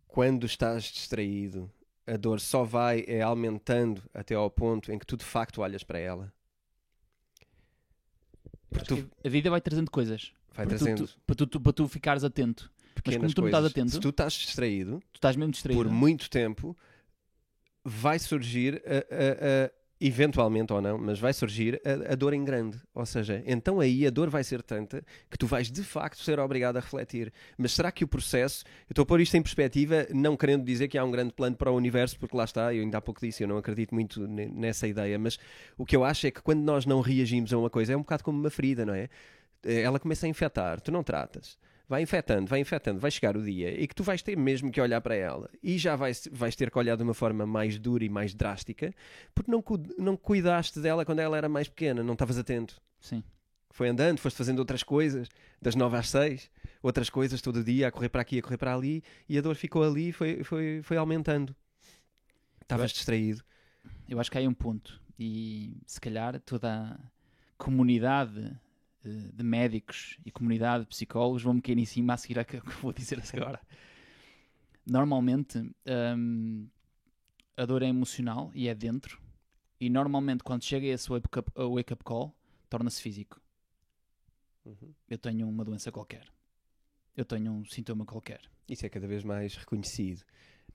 quando 0.08 0.46
estás 0.46 0.84
distraído, 0.84 1.72
a 2.06 2.18
dor 2.18 2.40
só 2.40 2.64
vai 2.64 3.04
é, 3.08 3.22
aumentando 3.22 4.04
até 4.14 4.36
ao 4.36 4.50
ponto 4.50 4.92
em 4.92 5.00
que 5.00 5.06
tu 5.06 5.18
de 5.18 5.26
facto 5.26 5.62
olhas 5.62 5.84
para 5.84 6.00
ela? 6.00 6.32
Tu... 8.84 9.10
A 9.24 9.30
vida 9.30 9.50
vai 9.50 9.62
trazendo 9.62 9.90
coisas. 9.90 10.32
Vai 10.54 10.66
para 10.66 10.78
trazendo. 10.78 11.08
Tu, 11.08 11.20
para, 11.26 11.36
tu, 11.36 11.62
para 11.62 11.74
tu 11.74 11.88
ficares 11.88 12.24
atento 12.24 12.72
pequenas 12.96 13.22
Mas 13.22 13.34
como 13.34 13.36
tu 13.36 13.42
coisas. 13.42 13.62
Não 13.62 13.68
estás 13.68 13.72
atento, 13.72 13.92
se 13.92 14.00
tu 14.00 14.10
estás 14.10 14.34
distraído, 14.34 15.00
tu 15.12 15.18
estás 15.18 15.36
mesmo 15.36 15.52
distraído. 15.52 15.84
por 15.84 15.92
muito 15.92 16.30
tempo, 16.30 16.76
vai 17.84 18.18
surgir 18.18 18.82
a, 18.86 18.96
a, 18.98 19.66
a, 19.66 19.72
eventualmente 20.06 20.72
ou 20.72 20.82
não, 20.82 20.98
mas 20.98 21.20
vai 21.20 21.34
surgir 21.34 21.82
a, 21.84 22.14
a, 22.14 22.16
dor 22.16 22.34
em 22.34 22.44
grande. 22.44 22.80
Ou 22.94 23.06
seja, 23.06 23.44
então 23.46 23.80
aí 23.80 24.06
a 24.06 24.10
dor 24.10 24.30
vai 24.30 24.44
ser 24.44 24.62
tanta 24.62 25.04
que 25.30 25.38
tu 25.38 25.48
vais 25.48 25.72
de 25.72 25.84
facto 25.84 26.22
ser 26.22 26.40
obrigado 26.40 26.78
a 26.78 26.80
refletir. 26.80 27.34
Mas 27.58 27.72
será 27.72 27.92
que 27.92 28.04
o 28.04 28.08
processo, 28.08 28.64
eu 28.88 28.92
estou 28.92 29.04
a 29.04 29.06
pôr 29.06 29.20
isto 29.22 29.36
em 29.36 29.42
perspectiva, 29.42 30.08
não 30.12 30.38
querendo 30.38 30.64
dizer 30.64 30.88
que 30.88 30.98
há 30.98 31.04
um 31.04 31.10
grande 31.10 31.34
plano 31.34 31.56
para 31.56 31.72
o 31.72 31.76
universo, 31.76 32.20
porque 32.20 32.38
lá 32.38 32.44
está, 32.44 32.74
eu 32.74 32.84
ainda 32.84 33.00
há 33.00 33.02
pouco 33.02 33.20
disse, 33.20 33.44
eu 33.44 33.48
não 33.48 33.58
acredito 33.58 33.96
muito 33.96 34.28
nessa 34.28 34.88
ideia, 34.88 35.18
mas 35.18 35.40
o 35.78 35.86
que 35.86 35.96
eu 35.96 36.04
acho 36.04 36.28
é 36.28 36.32
que 36.32 36.42
quando 36.42 36.62
nós 36.62 36.86
não 36.86 37.02
reagimos 37.02 37.52
a 37.52 37.58
uma 37.58 37.70
coisa, 37.70 37.94
é 37.94 37.98
um 37.98 38.02
bocado 38.02 38.24
como 38.24 38.40
uma 38.40 38.50
ferida, 38.50 38.86
não 38.86 38.94
é? 38.94 39.10
Ela 39.64 40.00
começa 40.00 40.28
a 40.28 40.30
infectar, 40.30 40.80
tu 40.80 40.92
não 40.92 41.04
tratas 41.04 41.58
vai 41.88 42.02
infectando, 42.02 42.48
vai 42.48 42.60
infectando, 42.60 43.00
vai 43.00 43.12
chegar 43.12 43.38
o 43.38 43.44
dia 43.44 43.80
e 43.80 43.88
que 43.88 43.96
tu 43.96 44.04
vais 44.04 44.22
ter 44.22 44.36
mesmo 44.36 44.72
que 44.72 44.82
olhar 44.82 45.00
para 45.02 45.16
ela 45.16 45.50
e 45.62 45.78
já 45.78 45.96
vais, 45.96 46.28
vais 46.32 46.56
ter 46.56 46.72
que 46.72 46.78
olhar 46.78 46.96
de 46.98 47.04
uma 47.04 47.14
forma 47.14 47.46
mais 47.46 47.78
dura 47.78 48.04
e 48.04 48.10
mais 48.10 48.34
drástica 48.34 48.94
porque 49.34 49.52
não, 49.52 49.64
não 49.98 50.18
cuidaste 50.18 50.80
dela 50.80 51.06
quando 51.06 51.20
ela 51.20 51.38
era 51.38 51.50
mais 51.50 51.68
pequena, 51.68 52.04
não 52.04 52.14
estavas 52.14 52.38
atento. 52.38 52.82
Sim. 53.00 53.24
Foi 53.70 53.90
andando, 53.90 54.20
foste 54.20 54.38
fazendo 54.38 54.60
outras 54.60 54.84
coisas, 54.84 55.28
das 55.62 55.76
nove 55.76 55.98
às 55.98 56.10
seis, 56.10 56.50
outras 56.82 57.10
coisas 57.10 57.42
todo 57.42 57.64
dia, 57.64 57.90
a 57.90 57.92
correr 57.92 58.08
para 58.08 58.22
aqui, 58.22 58.40
a 58.40 58.42
correr 58.42 58.58
para 58.58 58.74
ali, 58.74 59.04
e 59.28 59.38
a 59.38 59.42
dor 59.42 59.56
ficou 59.56 59.84
ali 59.84 60.14
foi, 60.14 60.44
foi, 60.46 60.82
foi 60.82 60.96
aumentando. 60.96 61.54
Estavas 62.62 62.92
distraído. 62.92 63.44
Eu 64.08 64.20
acho 64.20 64.32
que 64.32 64.38
há 64.38 64.40
aí 64.40 64.48
um 64.48 64.54
ponto, 64.54 65.02
e 65.20 65.78
se 65.86 66.00
calhar 66.00 66.40
toda 66.40 66.72
a 66.74 67.00
comunidade 67.58 68.58
de 69.10 69.44
médicos 69.44 70.18
e 70.26 70.32
comunidade 70.32 70.84
de 70.84 70.90
psicólogos 70.90 71.44
vão-me 71.44 71.62
cair 71.62 71.78
em 71.78 71.86
cima 71.86 72.14
a 72.14 72.18
seguir 72.18 72.40
a 72.40 72.44
que 72.46 72.58
vou 72.82 72.92
dizer 72.94 73.22
agora. 73.34 73.60
Normalmente, 74.86 75.58
um, 76.18 76.68
a 77.58 77.66
dor 77.66 77.82
é 77.82 77.88
emocional 77.88 78.52
e 78.54 78.68
é 78.68 78.76
dentro, 78.76 79.20
e 79.80 79.90
normalmente 79.90 80.44
quando 80.44 80.64
chega 80.64 80.86
esse 80.88 81.10
wake-up 81.10 81.52
wake 81.56 81.94
up 81.94 82.04
call, 82.04 82.36
torna-se 82.70 83.02
físico. 83.02 83.42
Uhum. 84.66 84.94
Eu 85.10 85.18
tenho 85.18 85.48
uma 85.48 85.64
doença 85.66 85.92
qualquer. 85.92 86.28
Eu 87.16 87.26
tenho 87.26 87.52
um 87.52 87.66
sintoma 87.66 88.06
qualquer. 88.06 88.42
Isso 88.68 88.86
é 88.86 88.90
cada 88.90 89.08
vez 89.08 89.24
mais 89.24 89.56
reconhecido. 89.56 90.24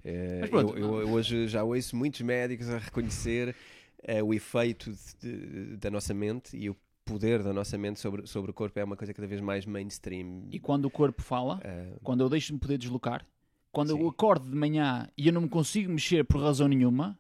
Eh, 0.05 0.39
Mas 0.43 0.51
pronto, 0.51 0.77
eu, 0.77 0.85
eu- 0.87 1.01
eu 1.03 1.11
hoje 1.11 1.47
já 1.49 1.63
ouço 1.63 1.95
muitos 1.97 2.21
médicos 2.23 2.69
a 2.71 2.79
reconhecer 2.79 3.55
eh, 4.03 4.23
o 4.23 4.33
efeito 4.33 4.91
de- 4.93 5.17
de- 5.21 5.77
da 5.77 5.91
nossa 5.91 6.15
mente 6.15 6.57
e 6.57 6.71
o 6.71 6.77
poder 7.13 7.43
da 7.43 7.53
nossa 7.53 7.77
mente 7.77 7.99
sobre, 8.01 8.27
sobre 8.27 8.51
o 8.51 8.55
corpo 8.55 8.79
é 8.79 8.85
uma 8.85 8.97
coisa 8.97 9.13
cada 9.13 9.27
vez 9.27 9.41
mais 9.41 9.67
mainstream. 9.67 10.45
E 10.51 10.59
quando 10.59 10.85
o 10.87 10.91
corpo 10.91 11.23
fala, 11.23 11.61
Eh, 11.63 11.99
quando 12.03 12.23
eu 12.23 12.29
deixo-me 12.29 12.59
poder 12.59 12.79
deslocar, 12.79 13.27
quando 13.73 13.93
Sim. 13.93 14.01
eu 14.01 14.09
acordo 14.09 14.49
de 14.49 14.57
manhã 14.57 15.09
e 15.17 15.27
eu 15.27 15.33
não 15.33 15.43
me 15.43 15.49
consigo 15.49 15.91
mexer 15.93 16.25
por 16.25 16.41
razão 16.41 16.69
nenhuma, 16.69 17.19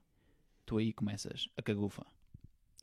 tu 0.66 0.78
aí 0.78 0.92
começas 0.92 1.48
a 1.56 1.62
cagufa. 1.62 2.04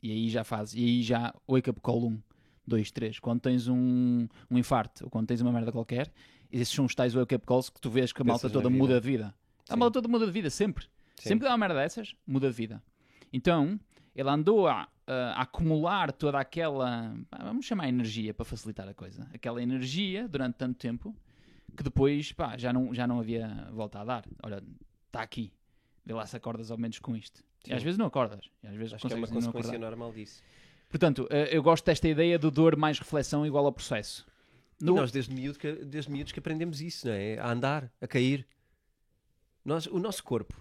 E 0.02 0.10
aí 0.12 0.28
já 0.28 0.44
fazes, 0.44 0.74
e 0.74 0.78
aí 0.84 1.02
já 1.02 1.34
wake 1.48 1.70
up 1.70 1.80
call 1.80 2.06
1, 2.08 2.22
2, 2.66 2.90
3. 2.90 3.18
Quando 3.18 3.40
tens 3.40 3.66
um, 3.68 4.28
um 4.50 4.58
infarto 4.58 5.04
ou 5.04 5.10
quando 5.10 5.26
tens 5.26 5.40
uma 5.40 5.52
merda 5.52 5.72
qualquer, 5.72 6.12
esses 6.50 6.68
são 6.74 6.84
os 6.84 6.94
tais 6.94 7.14
wake 7.14 7.34
up 7.34 7.46
calls 7.46 7.68
que 7.68 7.80
tu 7.80 7.90
vês 7.90 8.12
que 8.12 8.22
a 8.22 8.24
malta 8.24 8.42
Pensas 8.42 8.52
toda 8.52 8.70
muda 8.70 9.00
de 9.00 9.06
vida. 9.06 9.34
A 9.68 9.72
Sim. 9.74 9.78
malta 9.78 9.94
toda 9.94 10.08
muda 10.08 10.24
de 10.26 10.32
vida, 10.32 10.48
sempre. 10.50 10.84
Sim. 11.16 11.30
Sempre 11.30 11.40
que 11.40 11.44
dá 11.46 11.50
uma 11.50 11.58
merda 11.58 11.74
dessas, 11.74 12.14
muda 12.26 12.48
de 12.48 12.54
vida. 12.54 12.82
Então, 13.32 13.78
ele 14.18 14.28
andou 14.30 14.66
a, 14.66 14.88
a- 15.06 15.42
acumular 15.42 16.10
toda 16.12 16.38
aquela, 16.40 17.14
vamos 17.44 17.64
chamar 17.66 17.88
energia 17.88 18.34
para 18.34 18.44
facilitar 18.44 18.88
a 18.88 18.94
coisa, 18.94 19.28
aquela 19.32 19.62
energia 19.62 20.26
durante 20.28 20.56
tanto 20.56 20.76
tempo 20.78 21.14
que 21.76 21.82
depois 21.82 22.32
pá, 22.32 22.56
já, 22.58 22.72
não, 22.72 22.92
já 22.92 23.06
não 23.06 23.20
havia 23.20 23.68
volta 23.72 24.00
a 24.00 24.04
dar. 24.04 24.24
Olha, 24.42 24.62
está 25.06 25.22
aqui, 25.22 25.52
vê 26.04 26.12
lá 26.12 26.26
se 26.26 26.36
acordas 26.36 26.70
ao 26.70 26.76
menos 26.78 26.98
com 26.98 27.14
isto. 27.16 27.44
E 27.64 27.68
Sim. 27.68 27.74
às 27.74 27.82
vezes 27.82 27.96
não 27.98 28.06
acordas, 28.06 28.50
e 28.62 28.66
às 28.66 28.74
vezes 28.74 28.94
Acho 28.94 29.06
que 29.06 29.12
é 29.12 29.16
uma 29.16 29.26
consequência 29.28 29.78
normal 29.78 30.12
disso. 30.12 30.42
Portanto, 30.88 31.26
eh, 31.30 31.50
eu 31.56 31.62
gosto 31.62 31.84
desta 31.84 32.08
ideia 32.08 32.38
do 32.38 32.50
dor 32.50 32.74
mais 32.76 32.98
reflexão 32.98 33.44
igual 33.46 33.66
ao 33.66 33.72
processo. 33.72 34.26
No- 34.80 34.92
E 34.92 34.96
nós 34.96 35.12
desde, 35.12 35.34
miúdo 35.34 35.58
que, 35.58 35.72
desde 35.84 36.10
miúdos 36.10 36.32
que 36.32 36.38
aprendemos 36.38 36.80
isso, 36.80 37.06
não 37.06 37.14
é? 37.14 37.38
A 37.38 37.50
andar, 37.50 37.92
a 38.00 38.06
cair. 38.06 38.46
Nós, 39.64 39.86
o 39.86 39.98
nosso 39.98 40.24
corpo. 40.24 40.54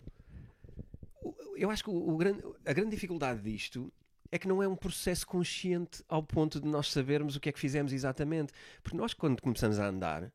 Eu 1.57 1.69
acho 1.69 1.83
que 1.83 1.89
o, 1.89 2.09
o 2.09 2.17
grande, 2.17 2.43
a 2.65 2.73
grande 2.73 2.91
dificuldade 2.91 3.41
disto 3.41 3.91
é 4.31 4.37
que 4.37 4.47
não 4.47 4.61
é 4.61 4.67
um 4.67 4.75
processo 4.75 5.25
consciente 5.25 6.03
ao 6.07 6.21
ponto 6.21 6.59
de 6.59 6.67
nós 6.67 6.91
sabermos 6.91 7.35
o 7.35 7.39
que 7.39 7.49
é 7.49 7.51
que 7.51 7.59
fizemos 7.59 7.93
exatamente. 7.93 8.53
Porque 8.83 8.97
nós, 8.97 9.13
quando 9.13 9.41
começamos 9.41 9.79
a 9.79 9.87
andar, 9.87 10.31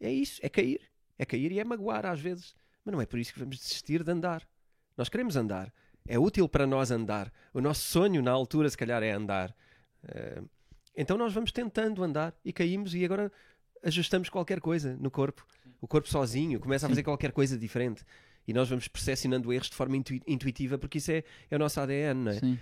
é 0.00 0.10
isso, 0.10 0.40
é 0.42 0.48
cair. 0.48 0.80
É 1.18 1.24
cair 1.24 1.52
e 1.52 1.60
é 1.60 1.64
magoar 1.64 2.06
às 2.06 2.20
vezes. 2.20 2.54
Mas 2.84 2.92
não 2.92 3.00
é 3.00 3.06
por 3.06 3.18
isso 3.18 3.32
que 3.32 3.38
vamos 3.38 3.58
desistir 3.58 4.02
de 4.02 4.10
andar. 4.10 4.46
Nós 4.96 5.08
queremos 5.08 5.36
andar. 5.36 5.72
É 6.06 6.18
útil 6.18 6.48
para 6.48 6.66
nós 6.66 6.90
andar. 6.90 7.32
O 7.52 7.60
nosso 7.60 7.82
sonho 7.82 8.22
na 8.22 8.30
altura, 8.30 8.68
se 8.70 8.76
calhar, 8.76 9.02
é 9.02 9.12
andar. 9.12 9.54
Eh, 10.04 10.42
então 10.96 11.18
nós 11.18 11.32
vamos 11.32 11.52
tentando 11.52 12.02
andar 12.02 12.34
e 12.44 12.52
caímos 12.52 12.94
e 12.94 13.04
agora 13.04 13.30
ajustamos 13.82 14.28
qualquer 14.28 14.60
coisa 14.60 14.96
no 15.00 15.10
corpo. 15.10 15.46
O 15.80 15.86
corpo 15.86 16.08
sozinho 16.08 16.58
começa 16.60 16.86
a 16.86 16.88
fazer 16.88 17.02
qualquer 17.02 17.32
coisa 17.32 17.58
diferente. 17.58 18.04
E 18.46 18.52
nós 18.52 18.68
vamos 18.68 18.86
percepcionando 18.88 19.52
erros 19.52 19.68
de 19.68 19.74
forma 19.74 19.96
intui- 19.96 20.22
intuitiva 20.26 20.78
porque 20.78 20.98
isso 20.98 21.10
é, 21.10 21.24
é 21.50 21.56
o 21.56 21.58
nosso 21.58 21.80
ADN, 21.80 22.14
não 22.24 22.30
é? 22.32 22.38
Sim. 22.40 22.58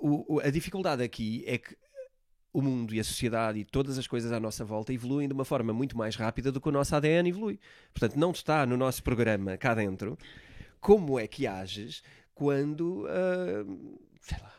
O- 0.00 0.36
o- 0.36 0.40
a 0.40 0.50
dificuldade 0.50 1.02
aqui 1.02 1.42
é 1.46 1.58
que 1.58 1.76
o 2.52 2.62
mundo 2.62 2.94
e 2.94 3.00
a 3.00 3.04
sociedade 3.04 3.58
e 3.58 3.64
todas 3.64 3.98
as 3.98 4.06
coisas 4.06 4.30
à 4.30 4.38
nossa 4.38 4.64
volta 4.64 4.92
evoluem 4.92 5.26
de 5.26 5.34
uma 5.34 5.44
forma 5.44 5.72
muito 5.72 5.96
mais 5.98 6.14
rápida 6.14 6.52
do 6.52 6.60
que 6.60 6.68
o 6.68 6.72
nosso 6.72 6.94
ADN 6.94 7.28
evolui. 7.28 7.58
Portanto, 7.92 8.16
não 8.16 8.30
está 8.30 8.64
no 8.64 8.76
nosso 8.76 9.02
programa 9.02 9.56
cá 9.56 9.74
dentro 9.74 10.16
como 10.80 11.18
é 11.18 11.26
que 11.26 11.46
ages 11.46 12.02
quando, 12.34 13.06
ah, 13.08 13.64
sei 14.20 14.38
lá, 14.38 14.52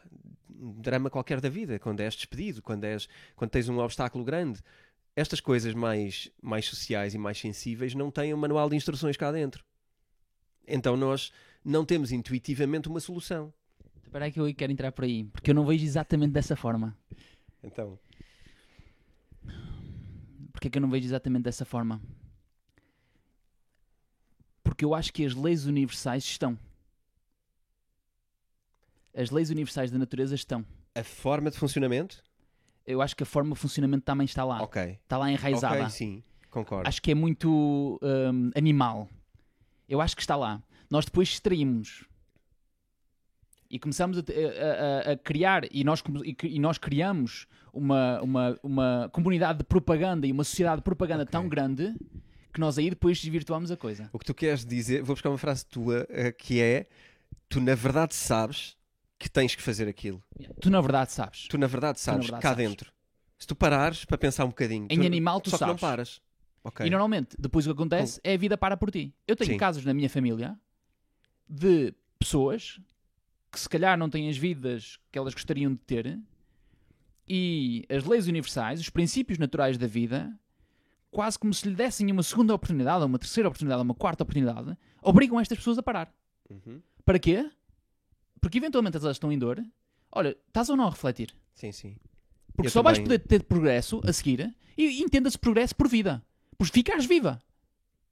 um 0.59 0.73
drama 0.81 1.09
qualquer 1.09 1.39
da 1.39 1.47
vida, 1.49 1.77
quando 1.79 1.99
és 2.01 2.15
despedido, 2.15 2.61
quando, 2.61 2.83
és, 2.83 3.07
quando 3.35 3.51
tens 3.51 3.69
um 3.69 3.77
obstáculo 3.79 4.23
grande. 4.25 4.59
Estas 5.15 5.39
coisas 5.39 5.73
mais, 5.73 6.29
mais 6.41 6.65
sociais 6.65 7.13
e 7.13 7.17
mais 7.17 7.37
sensíveis 7.39 7.93
não 7.95 8.11
têm 8.11 8.33
um 8.33 8.37
manual 8.37 8.69
de 8.69 8.75
instruções 8.75 9.15
cá 9.15 9.31
dentro. 9.31 9.63
Então 10.67 10.95
nós 10.97 11.31
não 11.63 11.85
temos 11.85 12.11
intuitivamente 12.11 12.87
uma 12.87 12.99
solução. 12.99 13.53
Espera 14.03 14.25
aí 14.25 14.31
que 14.31 14.39
eu 14.39 14.53
quero 14.55 14.71
entrar 14.71 14.91
por 14.91 15.03
aí, 15.03 15.25
porque 15.25 15.51
eu 15.51 15.55
não 15.55 15.65
vejo 15.65 15.83
exatamente 15.83 16.31
dessa 16.31 16.55
forma. 16.55 16.97
Então, 17.63 17.97
Porquê 20.55 20.69
que 20.69 20.77
eu 20.77 20.81
não 20.81 20.89
vejo 20.89 21.05
exatamente 21.05 21.43
dessa 21.43 21.65
forma? 21.65 22.01
Porque 24.63 24.85
eu 24.85 24.95
acho 24.95 25.11
que 25.11 25.25
as 25.25 25.35
leis 25.35 25.65
universais 25.65 26.23
estão. 26.23 26.57
As 29.13 29.29
leis 29.31 29.49
universais 29.49 29.91
da 29.91 29.97
natureza 29.97 30.33
estão. 30.33 30.65
a 30.95 31.03
forma 31.03 31.51
de 31.51 31.57
funcionamento? 31.57 32.23
Eu 32.85 33.01
acho 33.01 33.15
que 33.15 33.23
a 33.23 33.25
forma 33.25 33.53
de 33.53 33.59
funcionamento 33.59 34.05
também 34.05 34.23
está 34.23 34.45
lá. 34.45 34.61
Ok. 34.61 34.81
Está 35.03 35.17
lá 35.17 35.29
enraizada. 35.29 35.75
Ok, 35.75 35.89
sim, 35.89 36.23
concordo. 36.49 36.87
Acho 36.87 37.01
que 37.01 37.11
é 37.11 37.15
muito 37.15 37.99
hum, 38.01 38.51
animal. 38.55 39.09
Eu 39.87 40.01
acho 40.01 40.15
que 40.15 40.21
está 40.21 40.35
lá. 40.35 40.61
Nós 40.89 41.05
depois 41.05 41.29
extraímos 41.29 42.05
e 43.69 43.79
começamos 43.79 44.17
a, 44.17 44.21
a- 44.21 45.11
a- 45.13 45.17
criar 45.17 45.63
e 45.71 45.83
nós, 45.83 46.03
e 46.43 46.59
nós 46.59 46.77
criamos 46.77 47.47
uma, 47.73 48.21
uma, 48.21 48.59
uma 48.63 49.09
comunidade 49.11 49.59
de 49.59 49.63
propaganda 49.65 50.27
e 50.27 50.31
uma 50.31 50.43
sociedade 50.43 50.77
de 50.77 50.83
propaganda 50.83 51.23
Ok. 51.23 51.31
tão 51.31 51.49
grande 51.49 51.93
que 52.53 52.59
nós 52.59 52.77
aí 52.77 52.89
depois 52.89 53.19
desvirtuamos 53.19 53.71
a 53.71 53.75
coisa. 53.77 54.09
O 54.13 54.19
que 54.19 54.25
tu 54.25 54.33
queres 54.33 54.65
dizer, 54.65 55.01
vou 55.03 55.15
buscar 55.15 55.29
uma 55.29 55.37
frase 55.37 55.65
tua 55.65 56.05
eh, 56.09 56.31
que 56.31 56.61
é: 56.61 56.87
tu 57.49 57.59
na 57.59 57.75
verdade 57.75 58.15
sabes 58.15 58.77
que 59.19 59.29
tens 59.29 59.55
que 59.55 59.61
fazer 59.61 59.87
aquilo. 59.89 60.23
Tu 60.61 60.69
na 60.69 60.79
verdade 60.79 61.11
sabes. 61.11 61.47
Tu 61.47 61.57
na 61.57 61.67
verdade 61.67 61.97
na 61.99 62.03
sabes, 62.03 62.25
verdade 62.27 62.41
cá 62.41 62.49
sabes. 62.49 62.67
dentro. 62.69 62.93
Se 63.37 63.47
tu 63.47 63.55
parares 63.55 64.05
para 64.05 64.17
pensar 64.17 64.45
um 64.45 64.49
bocadinho, 64.49 64.87
Em 64.89 64.99
tu- 64.99 65.05
animal 65.05 65.41
tu 65.41 65.49
só 65.49 65.57
que 65.57 65.63
não 65.63 65.69
sabes. 65.77 65.81
paras. 65.81 66.21
Ok. 66.67 66.85
E 66.85 66.89
normalmente, 66.89 67.37
depois 67.39 67.65
o 67.67 67.69
que 67.69 67.73
acontece 67.79 68.19
é 68.23 68.33
a 68.33 68.37
vida 68.37 68.57
para 68.57 68.75
por 68.75 68.89
ti. 68.91 69.13
Eu 69.27 69.35
tenho 69.35 69.51
Sim. 69.51 69.57
casos 69.57 69.85
na 69.85 69.93
minha 69.93 70.09
família 70.09 70.59
de 71.47 71.93
pessoas 72.19 72.79
que 73.51 73.59
se 73.59 73.69
calhar 73.69 73.95
não 73.97 74.09
têm 74.09 74.27
as 74.29 74.35
vidas 74.35 74.99
que 75.11 75.17
elas 75.19 75.33
gostariam 75.33 75.71
de 75.71 75.77
ter 75.79 76.19
e 77.27 77.85
as 77.89 78.03
leis 78.03 78.27
universais, 78.27 78.79
os 78.79 78.89
princípios 78.89 79.37
naturais 79.39 79.77
da 79.77 79.87
vida, 79.87 80.37
quase 81.11 81.37
como 81.39 81.53
se 81.53 81.67
lhe 81.67 81.75
dessem 81.75 82.11
uma 82.11 82.23
segunda 82.23 82.53
oportunidade, 82.53 83.01
ou 83.01 83.07
uma 83.07 83.19
terceira 83.19 83.47
oportunidade, 83.47 83.79
ou 83.79 83.83
uma 83.85 83.95
quarta 83.95 84.23
oportunidade, 84.23 84.77
obrigam 85.01 85.39
estas 85.39 85.57
pessoas 85.57 85.77
a 85.77 85.83
parar. 85.83 86.13
Uhum. 86.49 86.81
Para 87.03 87.17
quê? 87.19 87.49
Porque 88.41 88.57
eventualmente 88.57 88.97
elas 88.97 89.15
estão 89.15 89.31
em 89.31 89.37
dor. 89.39 89.63
Olha, 90.11 90.35
estás 90.47 90.69
ou 90.69 90.75
não 90.75 90.85
a 90.87 90.89
refletir? 90.89 91.33
Sim, 91.53 91.71
sim. 91.71 91.95
Porque 92.55 92.67
Eu 92.67 92.71
só 92.71 92.81
vais 92.81 92.97
também- 92.97 93.17
poder 93.19 93.27
ter 93.27 93.43
progresso 93.43 94.01
a 94.05 94.13
seguir 94.13 94.55
e 94.77 95.01
entenda-se 95.01 95.37
progresso 95.37 95.75
por 95.75 95.87
vida. 95.87 96.23
Por 96.57 96.67
ficares 96.67 97.05
viva. 97.05 97.41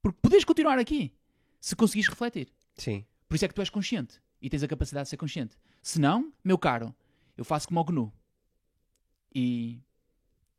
Porque 0.02 0.18
podes 0.20 0.44
continuar 0.44 0.78
aqui 0.78 1.12
se 1.60 1.74
conseguires 1.74 2.08
refletir. 2.08 2.48
Sim. 2.76 3.04
Por 3.28 3.36
isso 3.36 3.44
é 3.44 3.48
que 3.48 3.54
tu 3.54 3.62
és 3.62 3.70
consciente 3.70 4.20
e 4.40 4.50
tens 4.50 4.62
a 4.62 4.68
capacidade 4.68 5.04
de 5.04 5.10
ser 5.10 5.16
consciente. 5.16 5.56
Se 5.82 5.98
não, 5.98 6.32
meu 6.44 6.58
caro, 6.58 6.94
eu 7.36 7.44
faço 7.44 7.68
como 7.68 7.80
o 7.80 7.84
GNU 7.84 8.12
e 9.34 9.80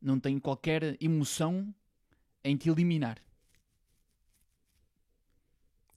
não 0.00 0.18
tenho 0.18 0.40
qualquer 0.40 0.96
emoção 1.00 1.72
em 2.44 2.56
te 2.56 2.68
eliminar. 2.68 3.18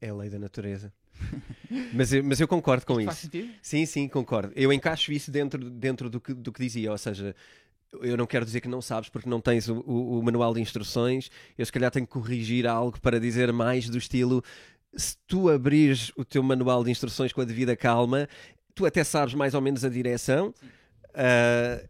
É 0.01 0.09
a 0.09 0.15
lei 0.15 0.29
da 0.29 0.39
natureza. 0.39 0.93
mas, 1.93 2.13
eu, 2.13 2.23
mas 2.23 2.39
eu 2.39 2.47
concordo 2.47 2.85
com 2.85 2.95
Faz 3.03 3.17
isso. 3.17 3.21
sentido? 3.23 3.53
Sim, 3.61 3.85
sim, 3.85 4.07
concordo. 4.07 4.53
Eu 4.55 4.71
encaixo 4.71 5.11
isso 5.11 5.29
dentro, 5.29 5.69
dentro 5.69 6.09
do, 6.09 6.21
que, 6.21 6.33
do 6.33 6.51
que 6.51 6.61
dizia, 6.61 6.91
ou 6.91 6.97
seja, 6.97 7.35
eu 8.01 8.15
não 8.17 8.25
quero 8.27 8.45
dizer 8.45 8.61
que 8.61 8.67
não 8.67 8.81
sabes 8.81 9.09
porque 9.09 9.27
não 9.29 9.41
tens 9.41 9.67
o, 9.67 9.79
o- 9.79 10.19
o 10.19 10.23
manual 10.23 10.53
de 10.53 10.61
instruções, 10.61 11.29
eu 11.57 11.65
se 11.65 11.71
calhar 11.71 11.89
tenho 11.91 12.05
que 12.05 12.13
corrigir 12.13 12.67
algo 12.67 12.99
para 13.01 13.19
dizer 13.19 13.51
mais 13.53 13.89
do 13.89 13.97
estilo 13.97 14.43
se 14.95 15.15
tu 15.27 15.49
abrires 15.49 16.11
o 16.17 16.25
teu 16.25 16.41
manual 16.41 16.83
de 16.83 16.89
instruções 16.91 17.31
com 17.31 17.41
a 17.41 17.45
devida 17.45 17.75
calma, 17.75 18.27
tu 18.73 18.85
até 18.85 19.03
sabes 19.03 19.33
mais 19.35 19.53
ou 19.53 19.61
menos 19.61 19.83
a 19.85 19.89
direção. 19.89 20.53
Ah, 21.13 21.81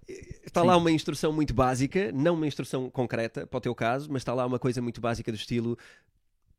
está 0.45 0.63
lá 0.63 0.73
Sim. 0.75 0.79
uma 0.81 0.91
instrução 0.91 1.31
muito 1.31 1.53
básica, 1.53 2.11
não 2.11 2.33
uma 2.35 2.47
instrução 2.47 2.89
concreta 2.89 3.45
para 3.45 3.57
o 3.57 3.61
teu 3.61 3.75
caso, 3.75 4.09
mas 4.11 4.21
está 4.21 4.33
lá 4.33 4.45
uma 4.45 4.59
coisa 4.59 4.81
muito 4.81 4.99
básica 5.01 5.31
do 5.31 5.35
estilo. 5.35 5.77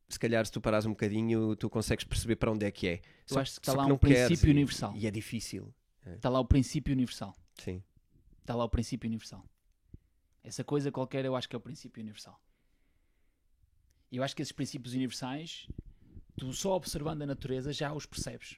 Se 0.09 0.19
calhar, 0.19 0.45
se 0.45 0.51
tu 0.51 0.59
parares 0.61 0.85
um 0.85 0.91
bocadinho, 0.91 1.55
tu 1.55 1.69
consegues 1.69 2.03
perceber 2.05 2.35
para 2.35 2.51
onde 2.51 2.65
é 2.65 2.71
que 2.71 2.87
é. 2.87 2.93
Eu 2.95 2.99
Só- 3.25 3.39
acho 3.39 3.53
que 3.59 3.67
está 3.67 3.73
lá 3.73 3.87
não 3.87 3.95
um 3.95 3.97
princípio 3.97 4.27
queres 4.27 4.43
e- 4.43 4.49
universal. 4.49 4.93
E 4.95 5.07
é 5.07 5.11
difícil. 5.11 5.73
Está 6.15 6.29
lá 6.29 6.39
o 6.39 6.45
princípio 6.45 6.93
universal. 6.93 7.35
Sim. 7.63 7.81
Está 8.51 8.57
lá 8.57 8.65
o 8.65 8.69
princípio 8.69 9.07
universal. 9.07 9.49
Essa 10.43 10.61
coisa 10.61 10.91
qualquer 10.91 11.23
eu 11.23 11.37
acho 11.37 11.47
que 11.47 11.55
é 11.55 11.57
o 11.57 11.61
princípio 11.61 12.01
universal. 12.01 12.37
E 14.11 14.17
eu 14.17 14.23
acho 14.23 14.35
que 14.35 14.41
esses 14.41 14.51
princípios 14.51 14.93
universais, 14.93 15.67
tu 16.35 16.51
só 16.51 16.75
observando 16.75 17.21
a 17.21 17.25
natureza 17.25 17.71
já 17.71 17.93
os 17.93 18.05
percebes. 18.05 18.57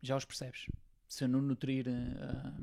Já 0.00 0.16
os 0.16 0.24
percebes. 0.24 0.66
Se 1.08 1.24
eu 1.24 1.28
não 1.28 1.42
nutrir. 1.42 1.86
ah, 1.88 2.56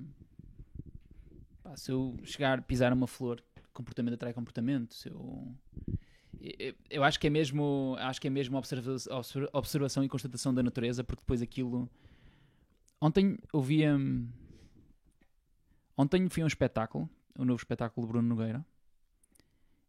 pá, 1.61 1.75
se 1.75 1.91
eu 1.91 2.17
chegar 2.23 2.57
a 2.59 2.61
pisar 2.61 2.93
uma 2.93 3.05
flor, 3.05 3.43
comportamento 3.73 4.13
atrai 4.13 4.31
comportamento. 4.31 4.93
Se 4.93 5.09
eu. 5.09 5.53
eu- 6.89 7.03
acho 7.03 7.19
que 7.19 7.27
é 7.27 7.29
mesmo, 7.29 7.97
acho 7.99 8.21
que 8.21 8.27
é 8.27 8.29
mesmo 8.29 8.57
observa- 8.57 8.95
observação 9.51 10.05
e 10.05 10.07
constatação 10.07 10.53
da 10.53 10.63
natureza, 10.63 11.03
porque 11.03 11.19
depois 11.21 11.41
aquilo. 11.41 11.89
Ontem 13.01 13.37
ouvia. 13.51 13.97
Ontem 16.01 16.27
fui 16.29 16.41
a 16.41 16.45
um 16.45 16.47
espetáculo, 16.47 17.07
o 17.37 17.45
novo 17.45 17.59
espetáculo 17.59 18.07
de 18.07 18.11
Bruno 18.11 18.27
Nogueira, 18.27 18.65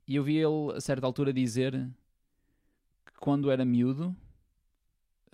e 0.06 0.16
eu 0.16 0.22
vi 0.22 0.36
ele 0.36 0.76
a 0.76 0.78
certa 0.78 1.06
altura 1.06 1.32
dizer 1.32 1.72
que 3.06 3.18
quando 3.18 3.50
era 3.50 3.64
miúdo 3.64 4.14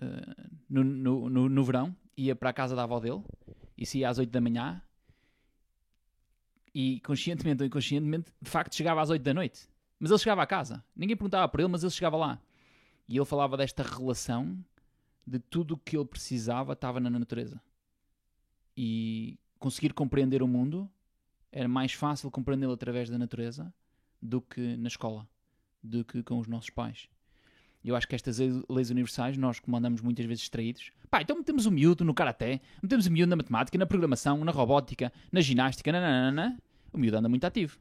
uh, 0.01 0.59
no, 0.71 0.85
no, 0.85 1.29
no, 1.29 1.49
no 1.49 1.65
verão, 1.65 1.97
ia 2.17 2.37
para 2.37 2.51
a 2.51 2.53
casa 2.53 2.77
da 2.77 2.85
avó 2.85 3.01
dele, 3.01 3.25
e 3.77 3.85
se 3.85 3.99
ia 3.99 4.09
às 4.09 4.19
8 4.19 4.31
da 4.31 4.41
manhã, 4.41 4.81
e 6.73 7.01
conscientemente 7.01 7.61
ou 7.61 7.67
inconscientemente, 7.67 8.33
de 8.41 8.49
facto 8.49 8.77
chegava 8.77 9.03
às 9.03 9.11
8 9.11 9.21
da 9.21 9.35
noite. 9.35 9.69
Mas 9.99 10.13
ele 10.13 10.21
chegava 10.21 10.45
à 10.45 10.47
casa. 10.47 10.85
Ninguém 10.95 11.17
perguntava 11.17 11.49
para 11.49 11.61
ele, 11.61 11.73
mas 11.73 11.83
ele 11.83 11.91
chegava 11.91 12.17
lá. 12.17 12.41
E 13.09 13.17
ele 13.17 13.25
falava 13.25 13.57
desta 13.57 13.83
relação 13.83 14.57
de 15.27 15.41
tudo 15.41 15.75
o 15.75 15.77
que 15.77 15.97
ele 15.97 16.07
precisava 16.07 16.75
estava 16.75 17.01
na 17.01 17.11
natureza. 17.11 17.61
E 18.77 19.41
conseguir 19.59 19.93
compreender 19.93 20.43
o 20.43 20.49
mundo 20.49 20.91
era 21.51 21.69
mais 21.69 21.93
fácil 21.93 22.31
compreendê-lo 22.31 22.73
através 22.73 23.09
da 23.09 23.19
natureza 23.19 23.73
do 24.21 24.41
que 24.41 24.77
na 24.77 24.89
escola, 24.89 25.29
do 25.83 26.05
que 26.05 26.23
com 26.23 26.39
os 26.39 26.47
nossos 26.47 26.71
pais. 26.71 27.09
Eu 27.85 27.95
acho 27.97 28.07
que 28.09 28.15
estas 28.15 28.39
leis 28.69 28.91
universais, 28.91 29.37
nós 29.39 29.61
como 29.61 29.77
andamos 29.77 30.01
muitas 30.01 30.27
vezes 30.27 30.41
distraídos, 30.41 30.91
pá, 31.11 31.23
então 31.23 31.37
metemos 31.37 31.65
o 31.65 31.71
miúdo 31.71 32.05
no 32.05 32.13
karaté, 32.13 32.61
metemos 32.83 33.07
o 33.07 33.11
miúdo 33.11 33.31
na 33.31 33.37
matemática, 33.37 33.79
na 33.79 33.87
programação, 33.87 34.45
na 34.45 34.53
robótica, 34.53 35.13
na 35.33 35.41
ginástica, 35.41 35.91
nananana, 35.93 36.61
o 36.93 36.99
miúdo 36.99 37.17
anda 37.17 37.29
muito 37.29 37.45
ativo. 37.45 37.79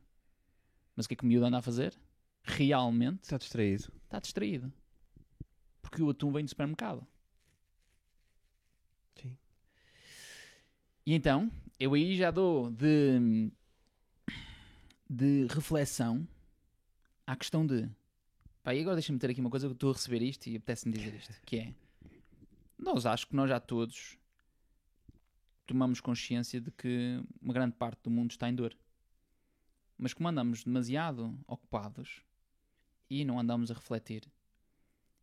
Mas 0.96 1.06
o 1.06 1.10
que 1.10 1.14
é 1.14 1.18
que 1.18 1.24
o 1.24 1.28
miúdo 1.28 1.46
anda 1.46 1.58
a 1.58 1.62
fazer? 1.62 1.94
Realmente 2.44 3.24
Está 3.24 3.38
distraído. 3.38 3.92
está 4.06 4.20
distraído. 4.20 4.72
Porque 5.82 6.02
o 6.02 6.10
atum 6.10 6.32
vem 6.32 6.44
do 6.46 6.50
supermercado. 6.50 7.06
Sim. 9.16 9.38
E 11.06 11.14
então, 11.14 11.52
eu 11.80 11.94
aí 11.94 12.16
já 12.18 12.32
dou 12.32 12.72
de, 12.72 13.52
de 15.10 15.46
reflexão 15.48 16.28
à 17.26 17.36
questão 17.36 17.66
de. 17.66 17.90
Pá, 18.64 18.74
e 18.74 18.82
agora 18.82 18.96
deixa-me 18.96 19.16
meter 19.16 19.32
aqui 19.32 19.40
uma 19.40 19.50
coisa 19.50 19.68
que 19.68 19.74
estou 19.74 19.92
a 19.92 19.94
receber 19.94 20.22
isto 20.22 20.48
e 20.48 20.56
apetece-me 20.56 20.98
dizer 20.98 21.16
isto: 21.16 21.34
que 21.46 21.58
é. 21.58 21.74
Nós 22.78 23.06
acho 23.06 23.28
que 23.28 23.36
nós 23.36 23.50
já 23.50 23.60
todos 23.60 24.18
tomamos 25.66 26.00
consciência 26.00 26.62
de 26.62 26.72
que 26.72 27.22
uma 27.42 27.54
grande 27.54 27.76
parte 27.76 28.02
do 28.04 28.10
mundo 28.10 28.32
está 28.32 28.50
em 28.50 28.56
dor. 28.56 28.76
Mas 29.98 30.14
como 30.14 30.30
andamos 30.30 30.64
demasiado 30.64 31.38
ocupados 31.48 32.22
e 33.10 33.26
não 33.26 33.40
andamos 33.40 33.72
a 33.72 33.74
refletir, 33.74 34.24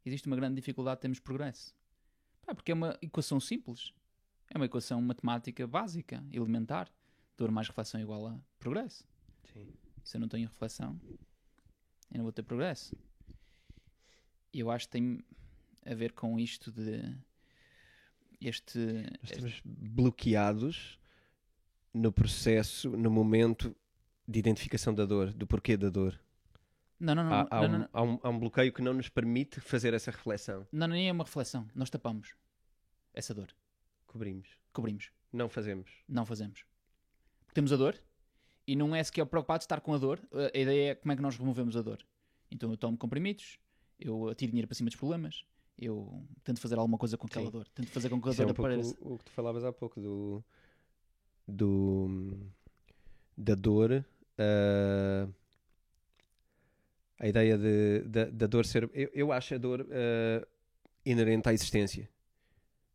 existe 0.05 0.27
uma 0.27 0.37
grande 0.37 0.57
dificuldade 0.57 0.99
de 0.99 1.03
termos 1.03 1.21
progresso. 1.21 1.75
Pá, 2.45 2.55
porque 2.55 2.73
é 2.73 2.75
uma 2.75 2.99
equação 3.01 3.41
simples. 3.41 3.93
É 4.51 4.57
uma 4.59 4.67
equação 4.67 5.01
matemática 5.03 5.67
básica, 5.67 6.25
elementar. 6.33 6.89
Dor 7.37 7.51
mais 7.51 7.67
reflexão 7.69 8.01
igual 8.01 8.27
a 8.29 8.39
progresso. 8.59 9.05
Sim. 9.53 9.73
Se 10.05 10.17
eu 10.17 10.21
não 10.21 10.29
tenho 10.29 10.47
reflexão, 10.49 11.01
eu 12.11 12.19
não 12.19 12.23
vou 12.25 12.33
ter 12.33 12.43
progresso. 12.43 12.97
E 14.53 14.61
eu 14.61 14.71
acho 14.71 14.87
que 14.87 14.93
tem 14.93 15.25
a 15.85 15.95
ver 15.95 16.13
com 16.13 16.39
isto 16.39 16.71
de 16.71 17.17
este, 18.41 18.79
Nós 18.79 19.09
este 19.23 19.33
estamos 19.35 19.61
bloqueados 19.65 20.99
no 21.93 22.13
processo, 22.13 22.91
no 22.91 23.11
momento 23.11 23.75
de 24.27 24.39
identificação 24.39 24.95
da 24.95 25.05
dor, 25.05 25.33
do 25.33 25.47
porquê 25.47 25.77
da 25.77 25.89
dor. 25.91 26.19
não, 27.01 27.15
não, 27.15 27.25
não, 27.25 27.33
há, 27.33 27.47
há 27.51 27.69
não, 27.69 27.75
um, 27.75 27.79
não, 27.81 27.89
há 27.93 28.03
um- 28.03 28.21
há 28.23 28.29
um 28.31 28.39
bloqueio 28.39 28.73
que 28.73 28.81
não 28.83 28.95
nos 28.95 29.09
permite 29.09 29.61
fazer 29.61 29.93
essa 29.95 30.11
reflexão. 30.11 30.67
não, 30.73 30.87
nem 30.87 31.09
é 31.09 31.13
uma 31.13 31.25
reflexão. 31.25 31.67
Nós 31.75 31.91
tapamos 31.91 32.35
essa 33.13 33.35
dor. 33.35 33.49
Cobrimos. 34.15 34.49
Cobrimos. 34.73 35.11
Não 35.33 35.49
fazemos. 35.49 35.91
Não 36.09 36.25
fazemos. 36.25 36.65
Porque 37.41 37.55
temos 37.55 37.73
a 37.73 37.77
dor 37.77 38.01
e 38.65 38.77
não 38.77 38.95
é 38.95 39.03
sequer 39.03 39.27
preocupado 39.27 39.59
de 39.59 39.65
estar 39.65 39.81
com 39.81 39.93
a 39.93 39.99
dor. 39.99 40.21
A 40.55 40.57
ideia 40.57 40.93
é 40.93 40.95
como 40.95 41.11
é 41.13 41.17
que 41.17 41.23
nós 41.23 41.37
removemos 41.37 41.77
a 41.77 41.83
dor. 41.83 41.99
Então 42.49 42.71
eu 42.71 42.77
tomo 42.77 42.97
comprimidos, 42.97 43.59
eu 43.99 44.29
atiro 44.29 44.53
dinheiro 44.53 44.69
para 44.69 44.77
cima 44.77 44.89
dos 44.89 44.95
problemas, 44.97 45.45
eu 45.77 46.25
tento 46.45 46.61
fazer 46.61 46.79
alguma 46.79 46.97
coisa 46.97 47.19
com 47.19 47.27
aquela 47.27 47.47
Sim. 47.47 47.51
dor. 47.51 47.69
Tento 47.75 47.91
fazer 47.91 48.09
com 48.09 48.23
que 48.23 48.29
a 48.29 48.31
Isso 48.31 48.43
é 48.43 48.45
dor 48.45 48.51
um 48.53 48.53
apareça. 48.53 48.97
o, 49.01 49.15
o 49.15 49.19
que 49.19 49.25
tu 49.25 49.33
falavas 49.33 49.65
há 49.65 49.73
pouco 49.73 50.01
do, 50.01 50.45
do 51.49 52.39
da 53.37 53.57
dor. 53.57 54.05
ah, 54.39 55.29
a 57.19 57.27
ideia 57.27 57.59
de, 57.59 58.03
da, 58.09 58.25
da 58.27 58.47
dor 58.47 58.65
ser. 58.65 58.89
Eu, 58.95 59.11
eu 59.13 59.33
acho 59.33 59.55
a 59.57 59.59
dor 59.59 59.85
ah, 59.91 60.47
inerente 61.05 61.49
à 61.49 61.53
existência. 61.53 62.09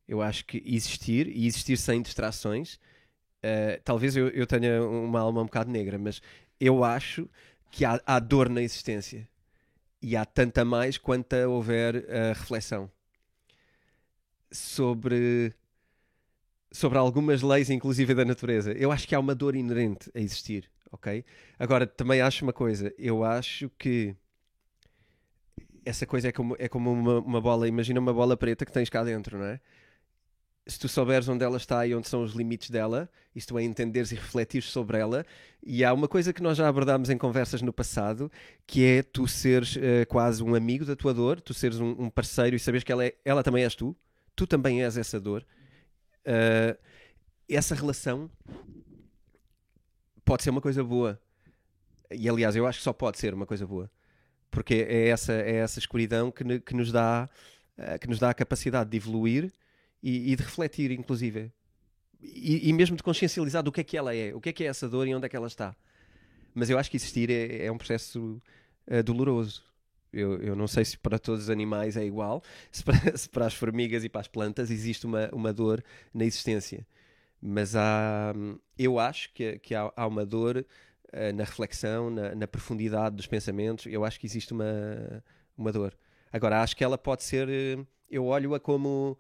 Eu 0.10 0.24
acho 0.24 0.44
que 0.44 0.64
existir 0.66 1.28
e 1.28 1.46
existir 1.46 1.78
sem 1.78 2.02
distrações. 2.02 2.80
ah, 3.44 3.80
talvez 3.86 4.16
eu, 4.18 4.30
eu 4.30 4.48
tenha 4.48 4.84
uma 4.84 5.20
alma 5.22 5.42
um 5.42 5.46
bocado 5.46 5.72
negra, 5.72 6.00
mas 6.00 6.20
eu 6.60 6.84
acho 6.84 7.30
que 7.72 7.86
há, 7.86 8.02
há 8.06 8.20
dor 8.20 8.50
na 8.50 8.62
existência. 8.64 9.30
E 10.02 10.16
há 10.16 10.26
tanta 10.26 10.66
mais 10.66 10.98
quanto 10.98 11.36
houver 11.48 12.06
ah, 12.10 12.34
reflexão 12.34 12.92
sobre 14.52 15.54
sobre 16.72 16.98
algumas 16.98 17.42
leis, 17.44 17.70
inclusive 17.70 18.14
da 18.16 18.26
natureza. 18.26 18.74
Eu 18.74 18.92
acho 18.92 19.08
que 19.08 19.14
há 19.16 19.20
uma 19.20 19.36
dor 19.36 19.56
inerente 19.56 20.10
a 20.16 20.20
existir, 20.20 20.70
ok? 20.92 21.24
Agora, 21.60 21.86
também 21.88 22.22
acho 22.22 22.44
uma 22.44 22.54
coisa. 22.54 22.94
Eu 22.98 23.24
acho 23.24 23.70
que 23.78 24.16
essa 25.86 26.06
coisa 26.06 26.30
é 26.30 26.32
como, 26.32 26.56
é 26.60 26.68
como 26.68 26.92
uma, 26.92 27.20
uma 27.20 27.42
bola. 27.42 27.68
Imagina 27.68 28.00
uma 28.00 28.14
bola 28.14 28.38
preta 28.38 28.66
que 28.66 28.72
tens 28.72 28.90
cá 28.90 29.04
dentro, 29.04 29.38
não 29.38 29.46
é? 29.46 29.60
Se 30.70 30.78
tu 30.78 30.88
souberes 30.88 31.28
onde 31.28 31.44
ela 31.44 31.58
está 31.58 31.86
e 31.88 31.96
onde 31.96 32.08
são 32.08 32.22
os 32.22 32.34
limites 32.34 32.70
dela, 32.70 33.10
isto 33.36 33.58
é 33.58 33.64
entenderes 33.64 34.12
e 34.12 34.16
refletires 34.16 34.70
sobre 34.70 35.00
ela, 35.00 35.26
e 35.64 35.84
há 35.84 35.92
uma 35.92 36.08
coisa 36.08 36.32
que 36.32 36.44
nós 36.44 36.58
já 36.58 36.68
abordámos 36.68 37.10
em 37.10 37.18
conversas 37.18 37.64
no 37.64 37.74
passado, 37.74 38.32
que 38.68 38.86
é 38.86 39.02
tu 39.02 39.28
seres 39.28 39.76
eh, 39.82 40.06
quase 40.06 40.44
um 40.44 40.54
amigo 40.54 40.86
da 40.86 40.96
tua 40.96 41.12
dor, 41.12 41.42
tu 41.42 41.56
seres 41.56 41.80
um, 41.80 41.96
um 41.98 42.10
parceiro 42.10 42.56
e 42.56 42.60
saberes 42.60 42.84
que 42.84 42.92
ela, 42.92 43.04
é, 43.04 43.16
ela 43.26 43.42
também 43.42 43.64
és 43.64 43.74
tu, 43.74 43.98
tu 44.36 44.46
também 44.46 44.84
és 44.84 44.96
essa 44.96 45.20
dor. 45.20 45.44
Uh, 46.20 46.78
essa 47.50 47.74
relação 47.74 48.30
pode 50.24 50.44
ser 50.44 50.52
uma 50.52 50.62
coisa 50.62 50.84
boa. 50.84 51.20
E 52.12 52.30
aliás, 52.30 52.56
eu 52.56 52.68
acho 52.68 52.78
que 52.78 52.84
só 52.84 52.94
pode 52.94 53.18
ser 53.18 53.34
uma 53.34 53.48
coisa 53.48 53.66
boa. 53.66 53.90
Porque 54.52 54.86
é 54.88 55.08
essa, 55.08 55.34
é 55.34 55.56
essa 55.56 55.80
escuridão 55.80 56.32
que, 56.32 56.60
que 56.60 56.76
nos 56.76 56.92
dá, 56.92 57.28
uh, 57.76 58.00
que 58.00 58.08
nos 58.08 58.20
dá 58.20 58.30
a 58.30 58.36
capacidade 58.36 58.92
de 58.92 58.98
evoluir 58.98 59.52
e, 60.02 60.32
e 60.32 60.36
de 60.36 60.44
refletir, 60.44 60.92
inclusive. 60.92 61.52
E, 62.22 62.70
e 62.70 62.74
mesmo 62.74 62.98
de 62.98 63.04
consciencializar 63.04 63.64
do 63.64 63.72
que 63.72 63.82
é 63.82 63.84
que 63.84 63.98
ela 63.98 64.14
é, 64.16 64.34
o 64.36 64.42
que 64.42 64.50
é 64.50 64.54
que 64.54 64.64
é 64.64 64.68
essa 64.68 64.90
dor 64.90 65.08
e 65.08 65.16
onde 65.16 65.26
é 65.26 65.30
que 65.30 65.36
ela 65.36 65.48
está. 65.48 65.76
Mas 66.54 66.70
eu 66.70 66.78
acho 66.78 66.90
que 66.92 66.98
existir 66.98 67.30
é, 67.30 67.66
é 67.66 67.72
um 67.72 67.78
processo 67.78 68.42
uh, 68.88 69.04
doloroso. 69.04 69.64
Eu, 70.12 70.42
eu 70.42 70.56
não 70.56 70.68
sei 70.68 70.84
se 70.86 70.98
para 70.98 71.20
todos 71.20 71.44
os 71.46 71.50
animais 71.50 71.96
é 71.98 72.04
igual, 72.06 72.44
se 72.72 72.84
para, 72.84 73.18
se 73.18 73.30
para 73.30 73.46
as 73.46 73.54
formigas 73.54 74.04
e 74.04 74.10
para 74.10 74.22
as 74.22 74.28
plantas 74.28 74.72
existe 74.72 75.06
uma, 75.06 75.30
uma 75.34 75.54
dor 75.54 75.84
na 76.14 76.26
existência. 76.26 76.86
Mas 77.42 77.76
há, 77.76 78.34
eu 78.78 79.00
acho 79.00 79.34
que, 79.34 79.60
que 79.60 79.76
há, 79.76 79.92
há 79.96 80.08
uma 80.08 80.26
dor 80.26 80.66
eh, 81.12 81.32
na 81.34 81.44
reflexão, 81.44 82.10
na, 82.10 82.36
na 82.36 82.48
profundidade 82.48 83.16
dos 83.16 83.28
pensamentos. 83.28 83.86
Eu 83.86 84.04
acho 84.06 84.20
que 84.20 84.26
existe 84.28 84.54
uma, 84.54 85.24
uma 85.58 85.72
dor. 85.72 85.98
Agora, 86.32 86.62
acho 86.62 86.76
que 86.76 86.84
ela 86.84 86.98
pode 86.98 87.24
ser. 87.24 87.48
eh, 87.50 87.78
Eu 88.10 88.26
olho-a 88.26 88.60
como, 88.60 89.18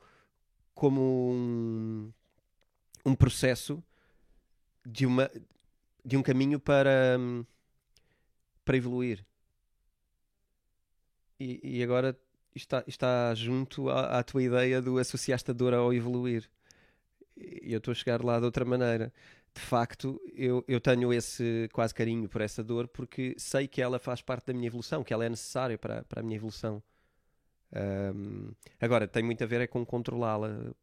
como 0.79 1.33
um, 1.33 2.13
um 3.05 3.13
processo 3.13 3.83
de, 4.85 5.05
uma, 5.05 5.29
de 6.05 6.15
um 6.15 6.23
caminho 6.23 6.57
para, 6.57 7.17
hum, 7.19 7.45
para 8.63 8.77
evoluir. 8.77 9.25
E, 11.37 11.59
e 11.61 11.83
agora 11.83 12.17
está, 12.55 12.81
está 12.87 13.35
junto 13.35 13.89
à, 13.89 14.19
à 14.19 14.23
tua 14.23 14.41
ideia 14.41 14.81
do 14.81 14.97
associaste 14.97 15.51
a 15.51 15.53
dor 15.53 15.73
ao 15.73 15.93
evoluir. 15.93 16.49
E 17.35 17.73
eu 17.73 17.79
estou 17.79 17.91
a 17.91 17.95
chegar 17.95 18.23
lá 18.23 18.39
de 18.39 18.45
outra 18.45 18.63
maneira. 18.63 19.11
De 19.53 19.59
facto, 19.59 20.17
eu, 20.33 20.63
eu 20.65 20.79
tenho 20.79 21.11
esse 21.11 21.69
quase 21.73 21.93
carinho 21.93 22.29
por 22.29 22.39
essa 22.39 22.63
dor 22.63 22.87
porque 22.87 23.35
sei 23.37 23.67
que 23.67 23.81
ela 23.81 23.99
faz 23.99 24.21
parte 24.21 24.45
da 24.45 24.53
minha 24.53 24.67
evolução, 24.67 25.03
que 25.03 25.13
ela 25.13 25.25
é 25.25 25.29
necessária 25.29 25.77
para, 25.77 26.05
para 26.05 26.21
a 26.21 26.23
minha 26.23 26.37
evolução. 26.37 26.81
Ahm, 27.73 28.51
agora, 28.79 29.07
tem 29.07 29.23
muito 29.23 29.43
a 29.43 29.47
ver 29.47 29.61
é 29.61 29.67
com 29.67 29.85
controlá-la, 29.85 30.73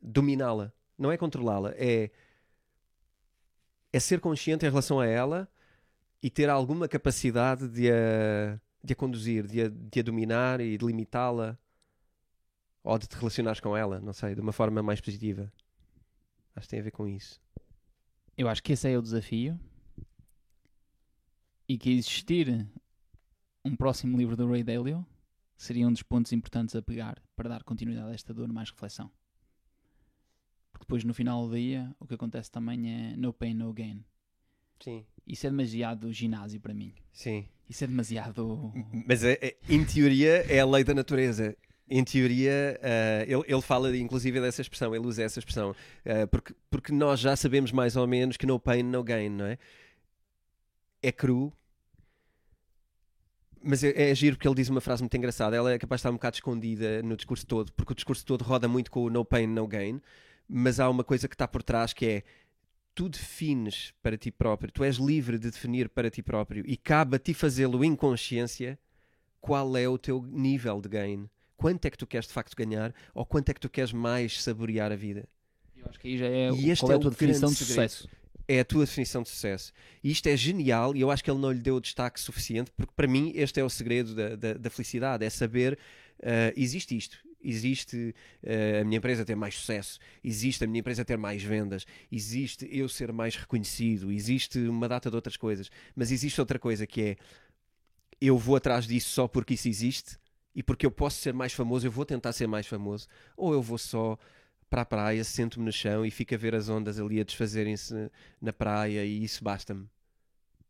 dominá-la. 0.00 0.72
Não 0.98 1.12
é 1.12 1.16
controlá-la, 1.16 1.72
é, 1.76 2.10
é 3.92 4.00
ser 4.00 4.20
consciente 4.20 4.64
em 4.64 4.68
relação 4.68 5.00
a 5.00 5.06
ela 5.06 5.48
e 6.22 6.30
ter 6.30 6.48
alguma 6.48 6.88
capacidade 6.88 7.68
de 7.68 7.90
a, 7.90 8.58
de 8.82 8.92
a 8.92 8.96
conduzir, 8.96 9.46
de 9.46 9.62
a, 9.62 9.68
de 9.68 10.00
a 10.00 10.02
dominar 10.02 10.60
e 10.60 10.78
de 10.78 10.84
limitá-la 10.84 11.58
ou 12.82 12.98
de 12.98 13.06
te 13.06 13.16
relacionares 13.16 13.60
com 13.60 13.76
ela, 13.76 14.00
não 14.00 14.12
sei, 14.12 14.34
de 14.34 14.40
uma 14.40 14.52
forma 14.52 14.82
mais 14.82 15.00
positiva. 15.00 15.52
Acho 16.54 16.66
que 16.66 16.70
tem 16.70 16.80
a 16.80 16.84
ver 16.84 16.92
com 16.92 17.06
isso. 17.06 17.40
Eu 18.38 18.48
acho 18.48 18.62
que 18.62 18.72
esse 18.72 18.88
é 18.88 18.96
o 18.96 19.02
desafio 19.02 19.58
e 21.68 21.76
que 21.76 21.90
existir 21.90 22.66
um 23.64 23.76
próximo 23.76 24.16
livro 24.16 24.36
do 24.36 24.48
Ray 24.48 24.62
Dalio 24.62 25.04
seria 25.56 25.86
um 25.86 25.92
dos 25.92 26.02
pontos 26.02 26.32
importantes 26.32 26.74
a 26.76 26.82
pegar 26.82 27.20
para 27.34 27.48
dar 27.48 27.62
continuidade 27.64 28.10
a 28.10 28.14
esta 28.14 28.32
dor, 28.34 28.48
mais 28.52 28.70
reflexão. 28.70 29.10
Porque 30.72 30.84
depois, 30.84 31.04
no 31.04 31.14
final 31.14 31.48
do 31.48 31.54
dia, 31.56 31.94
o 31.98 32.06
que 32.06 32.14
acontece 32.14 32.50
também 32.50 32.90
é 33.12 33.16
no 33.16 33.32
pain, 33.32 33.54
no 33.54 33.72
gain. 33.72 34.04
Sim. 34.80 35.06
Isso 35.26 35.46
é 35.46 35.50
demasiado 35.50 36.12
ginásio 36.12 36.60
para 36.60 36.74
mim. 36.74 36.94
Sim. 37.12 37.48
Isso 37.68 37.82
é 37.82 37.86
demasiado. 37.86 38.72
Mas 39.06 39.24
é- 39.24 39.38
é- 39.40 39.56
em 39.68 39.84
teoria 39.84 40.44
é 40.52 40.60
a 40.60 40.66
lei 40.66 40.84
da 40.84 40.94
natureza. 40.94 41.56
em 41.88 42.02
teoria, 42.02 42.80
uh, 42.82 43.22
ele, 43.22 43.44
ele 43.46 43.62
fala 43.62 43.96
inclusive 43.96 44.40
dessa 44.40 44.60
expressão, 44.60 44.92
ele 44.92 45.06
usa 45.06 45.22
essa 45.22 45.38
expressão, 45.38 45.70
uh, 45.70 46.26
porque, 46.32 46.52
porque 46.68 46.92
nós 46.92 47.20
já 47.20 47.36
sabemos 47.36 47.70
mais 47.70 47.94
ou 47.94 48.04
menos 48.08 48.36
que 48.36 48.44
no 48.44 48.58
pain, 48.58 48.82
no 48.82 49.04
gain, 49.04 49.28
não 49.28 49.46
é? 49.46 49.56
É 51.00 51.12
cru, 51.12 51.52
mas 53.66 53.82
é, 53.82 54.10
é 54.10 54.14
giro 54.14 54.36
porque 54.36 54.46
ele 54.46 54.54
diz 54.54 54.68
uma 54.68 54.80
frase 54.80 55.02
muito 55.02 55.16
engraçada. 55.16 55.56
Ela 55.56 55.72
é 55.72 55.78
capaz 55.78 55.98
de 55.98 56.00
estar 56.00 56.10
um 56.10 56.14
bocado 56.14 56.36
escondida 56.36 57.02
no 57.02 57.16
discurso 57.16 57.46
todo, 57.46 57.72
porque 57.72 57.92
o 57.92 57.96
discurso 57.96 58.24
todo 58.24 58.42
roda 58.42 58.68
muito 58.68 58.90
com 58.90 59.04
o 59.04 59.10
no 59.10 59.24
pain, 59.24 59.46
no 59.46 59.66
gain, 59.66 60.00
mas 60.48 60.78
há 60.78 60.88
uma 60.88 61.04
coisa 61.04 61.28
que 61.28 61.34
está 61.34 61.48
por 61.48 61.62
trás 61.62 61.92
que 61.92 62.06
é 62.06 62.22
tu 62.94 63.08
defines 63.08 63.92
para 64.02 64.16
ti 64.16 64.30
próprio, 64.30 64.72
tu 64.72 64.82
és 64.82 64.96
livre 64.96 65.38
de 65.38 65.50
definir 65.50 65.88
para 65.88 66.08
ti 66.08 66.22
próprio 66.22 66.64
e 66.66 66.76
cabe 66.76 67.16
a 67.16 67.18
ti 67.18 67.34
fazê-lo 67.34 67.84
em 67.84 67.94
consciência 67.94 68.78
qual 69.38 69.76
é 69.76 69.86
o 69.86 69.98
teu 69.98 70.22
nível 70.22 70.80
de 70.80 70.88
gain 70.88 71.28
quanto 71.56 71.84
é 71.86 71.90
que 71.90 71.98
tu 71.98 72.06
queres 72.06 72.26
de 72.26 72.32
facto 72.32 72.54
ganhar 72.56 72.94
ou 73.14 73.24
quanto 73.26 73.48
é 73.48 73.54
que 73.54 73.60
tu 73.60 73.68
queres 73.68 73.92
mais 73.92 74.42
saborear 74.42 74.92
a 74.92 74.96
vida. 74.96 75.28
Eu 75.76 75.86
acho 75.88 75.98
que 75.98 76.08
aí 76.08 76.18
já 76.18 76.26
é 76.26 76.50
e 76.50 76.76
qual 76.76 76.90
é, 76.90 76.94
é 76.94 76.96
a 76.96 77.00
tua 77.00 77.10
definição 77.10 77.48
de 77.48 77.56
sucesso. 77.56 78.08
É 78.48 78.60
a 78.60 78.64
tua 78.64 78.84
definição 78.84 79.22
de 79.22 79.28
sucesso. 79.28 79.72
E 80.02 80.10
isto 80.10 80.28
é 80.28 80.36
genial 80.36 80.94
e 80.94 81.00
eu 81.00 81.10
acho 81.10 81.22
que 81.22 81.30
ele 81.30 81.40
não 81.40 81.50
lhe 81.50 81.58
deu 81.58 81.76
o 81.76 81.80
destaque 81.80 82.20
suficiente, 82.20 82.70
porque 82.76 82.92
para 82.94 83.06
mim 83.06 83.32
este 83.34 83.60
é 83.60 83.64
o 83.64 83.68
segredo 83.68 84.14
da, 84.14 84.36
da, 84.36 84.54
da 84.54 84.70
felicidade: 84.70 85.24
é 85.24 85.30
saber 85.30 85.78
uh, 86.20 86.52
existe 86.56 86.96
isto, 86.96 87.18
existe 87.42 88.14
uh, 88.42 88.80
a 88.80 88.84
minha 88.84 88.98
empresa 88.98 89.24
ter 89.24 89.34
mais 89.34 89.54
sucesso, 89.54 89.98
existe 90.22 90.64
a 90.64 90.66
minha 90.66 90.80
empresa 90.80 91.04
ter 91.04 91.16
mais 91.16 91.42
vendas, 91.42 91.86
existe 92.10 92.68
eu 92.70 92.88
ser 92.88 93.12
mais 93.12 93.34
reconhecido, 93.36 94.12
existe 94.12 94.58
uma 94.60 94.88
data 94.88 95.10
de 95.10 95.16
outras 95.16 95.36
coisas, 95.36 95.70
mas 95.94 96.12
existe 96.12 96.40
outra 96.40 96.58
coisa 96.58 96.86
que 96.86 97.00
é 97.02 97.16
eu 98.20 98.38
vou 98.38 98.56
atrás 98.56 98.86
disso 98.86 99.10
só 99.10 99.28
porque 99.28 99.54
isso 99.54 99.68
existe 99.68 100.18
e 100.54 100.62
porque 100.62 100.86
eu 100.86 100.90
posso 100.90 101.18
ser 101.18 101.34
mais 101.34 101.52
famoso, 101.52 101.86
eu 101.86 101.90
vou 101.90 102.06
tentar 102.06 102.32
ser 102.32 102.46
mais 102.46 102.66
famoso, 102.66 103.06
ou 103.36 103.52
eu 103.52 103.60
vou 103.60 103.76
só 103.76 104.18
para 104.68 104.82
a 104.82 104.84
praia, 104.84 105.22
sento-me 105.22 105.64
no 105.64 105.72
chão 105.72 106.04
e 106.04 106.10
fico 106.10 106.34
a 106.34 106.38
ver 106.38 106.54
as 106.54 106.68
ondas 106.68 106.98
ali 106.98 107.20
a 107.20 107.24
desfazerem-se 107.24 108.10
na 108.40 108.52
praia 108.52 109.04
e 109.04 109.22
isso 109.22 109.42
basta-me. 109.42 109.88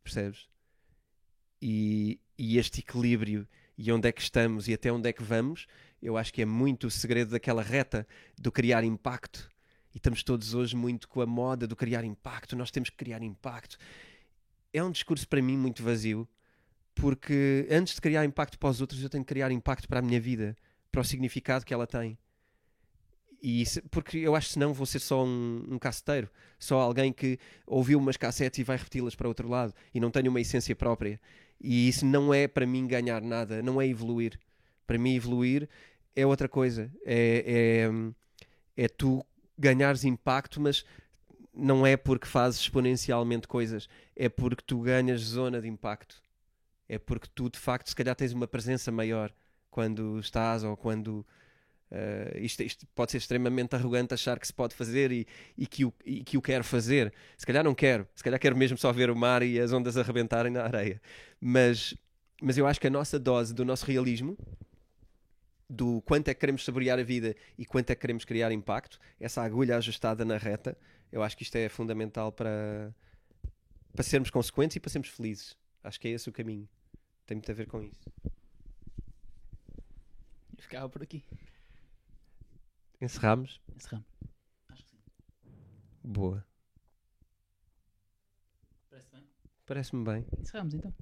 Percebes? 0.03 0.49
E, 1.61 2.21
e, 2.39 2.59
este 2.59 2.81
equilíbrio 2.81 3.49
e 3.79 3.91
onde 3.91 4.09
é 4.09 4.13
que 4.13 4.21
estamos 4.21 4.69
e 4.69 4.75
até 4.75 4.93
onde 4.93 5.09
é 5.09 5.13
que 5.13 5.23
vamos, 5.23 5.67
eu 6.03 6.17
acho 6.17 6.33
que 6.33 6.43
é 6.43 6.45
muito 6.45 6.87
o 6.87 6.91
segredo 6.91 7.31
daquela 7.31 7.63
reta 7.63 8.07
do 8.39 8.53
criar 8.53 8.85
impacto. 8.85 9.49
E 9.95 9.97
estamos 9.97 10.23
todos 10.23 10.55
hoje 10.55 10.77
muito 10.77 11.09
com 11.09 11.21
a 11.23 11.27
moda 11.27 11.67
do 11.67 11.75
criar 11.75 12.05
impacto, 12.05 12.55
nós 12.55 12.71
temos 12.71 12.91
que 12.91 12.97
criar 12.97 13.23
impacto. 13.23 13.79
É 14.73 14.83
um 14.83 14.91
discurso 14.91 15.27
para 15.27 15.41
mim 15.41 15.57
muito 15.57 15.83
vazio 15.83 16.29
porque 16.97 17.69
antes 17.71 17.95
de 17.95 18.01
criar 18.01 18.25
impacto 18.25 18.59
para 18.59 18.71
os 18.71 18.81
outros, 18.81 19.03
eu 19.03 19.11
tenho 19.11 19.23
que 19.23 19.29
criar 19.29 19.53
impacto 19.53 19.87
para 19.87 20.01
a 20.01 20.03
minha 20.03 20.19
vida, 20.19 20.57
para 20.91 21.03
o 21.03 21.05
significado 21.05 21.65
que 21.65 21.73
ela 21.73 21.87
tem. 21.87 22.19
E 23.47 23.63
isso, 23.63 23.81
porque 23.93 24.19
eu 24.19 24.35
acho 24.35 24.49
que 24.49 24.55
senão 24.55 24.75
vou 24.75 24.85
ser 24.85 24.99
só 24.99 25.25
um, 25.25 25.65
um 25.71 25.79
caceteiro, 25.79 26.29
só 26.59 26.81
alguém 26.81 27.13
que 27.13 27.39
ouviu 27.65 27.97
umas 27.97 28.17
cassetes 28.17 28.59
e 28.59 28.65
vai 28.65 28.77
repeti-las 28.77 29.15
para 29.15 29.29
outro 29.29 29.47
lado 29.49 29.73
e 29.95 30.01
não 30.01 30.11
tem 30.11 30.27
uma 30.27 30.41
essência 30.41 30.75
própria. 30.75 31.21
E 31.61 31.89
isso 31.89 32.05
não 32.05 32.35
é 32.35 32.49
para 32.49 32.67
mim 32.67 32.89
ganhar 32.89 33.23
nada, 33.23 33.63
não 33.63 33.81
é 33.81 33.87
evoluir. 33.87 34.37
Para 34.85 34.99
mim, 34.99 35.15
evoluir 35.15 35.69
é 36.17 36.27
outra 36.27 36.49
coisa. 36.49 36.91
É, 37.05 37.89
é, 38.77 38.85
é 38.85 38.89
tu 38.89 39.25
ganhares 39.57 40.03
impacto, 40.03 40.61
mas 40.61 40.85
não 41.55 41.87
é 41.87 41.97
porque 41.97 42.27
fazes 42.27 42.59
exponencialmente 42.59 43.47
coisas, 43.47 43.89
é 44.17 44.29
porque 44.29 44.65
tu 44.67 44.81
ganhas 44.81 45.21
zona 45.21 45.61
de 45.61 45.69
impacto 45.69 46.21
é 46.89 46.99
porque 46.99 47.29
tu 47.35 47.51
de 47.51 47.59
facto 47.59 47.89
se 47.89 47.97
calhar 47.97 48.15
tens 48.15 48.33
uma 48.33 48.47
presença 48.47 48.93
maior 48.93 49.33
quando 49.71 50.19
estás 50.21 50.63
ou 50.63 50.77
quando 50.77 51.27
uh, 51.91 52.39
isto, 52.39 52.63
isto, 52.63 52.87
pode 52.95 53.13
ser 53.13 53.19
extremamente 53.19 53.75
arrogante 53.75 54.15
achar 54.15 54.39
que 54.39 54.47
se 54.47 54.53
pode 54.53 54.75
fazer 54.75 55.13
e, 55.13 55.27
e, 55.57 55.67
que 55.67 55.85
o, 55.85 55.93
e 56.05 56.25
que 56.25 56.37
o 56.37 56.43
quero 56.43 56.65
fazer. 56.65 57.13
Se 57.37 57.47
calhar 57.47 57.65
não 57.65 57.75
quero, 57.75 58.07
se 58.15 58.23
calhar 58.23 58.39
quero 58.39 58.57
mesmo 58.57 58.79
só 58.79 58.93
ver 58.93 59.11
o 59.11 59.17
mar 59.17 59.43
e 59.43 59.61
as 59.61 59.73
ondas 59.73 59.97
arrebentarem 59.97 60.53
na 60.53 60.63
areia. 60.63 61.01
Mas, 61.41 61.95
mas 62.41 62.57
eu 62.59 62.67
acho 62.67 62.81
que 62.81 62.87
a 62.87 62.91
nossa 62.91 63.19
dose 63.19 63.55
do 63.55 63.65
nosso 63.65 63.87
realismo, 63.87 64.37
do 65.69 66.01
quanto 66.03 66.29
é 66.29 66.35
que 66.35 66.41
queremos 66.41 66.65
saborear 66.65 66.99
a 66.99 67.03
vida 67.03 67.35
e 67.59 67.65
quanto 67.67 67.91
é 67.91 67.95
que 67.95 68.01
queremos 68.01 68.25
criar 68.25 68.53
impacto, 68.53 68.99
essa 69.19 69.43
agulha 69.43 69.77
ajustada 69.77 70.25
na 70.25 70.37
reta, 70.37 70.77
eu 71.11 71.23
acho 71.23 71.37
que 71.37 71.43
isto 71.43 71.57
é 71.57 71.69
fundamental 71.69 72.31
para, 72.31 72.95
para 73.93 74.03
sermos 74.03 74.31
consequentes 74.31 74.77
e 74.77 74.81
para 74.81 74.91
sermos 74.91 75.09
felizes. 75.09 75.57
Acho 75.83 76.01
que 76.01 76.09
é 76.09 76.11
esse 76.13 76.29
o 76.29 76.33
caminho. 76.33 76.69
Tem 77.27 77.37
muito 77.37 77.51
a 77.51 77.55
ver 77.55 77.67
com 77.67 77.83
isso. 77.83 78.11
E 80.57 80.63
ficava 80.63 80.89
por 80.89 81.03
aqui. 81.03 81.25
Encerramos? 83.01 83.61
Encerramos. 83.75 84.07
Acho 84.69 84.83
que 84.85 84.91
sim. 84.91 84.99
Boa. 86.03 86.47
Parece 88.89 89.11
bem? 89.13 89.29
Parece-me 89.67 90.05
bem. 90.05 90.27
Encerramos 90.39 90.75
então. 90.75 90.95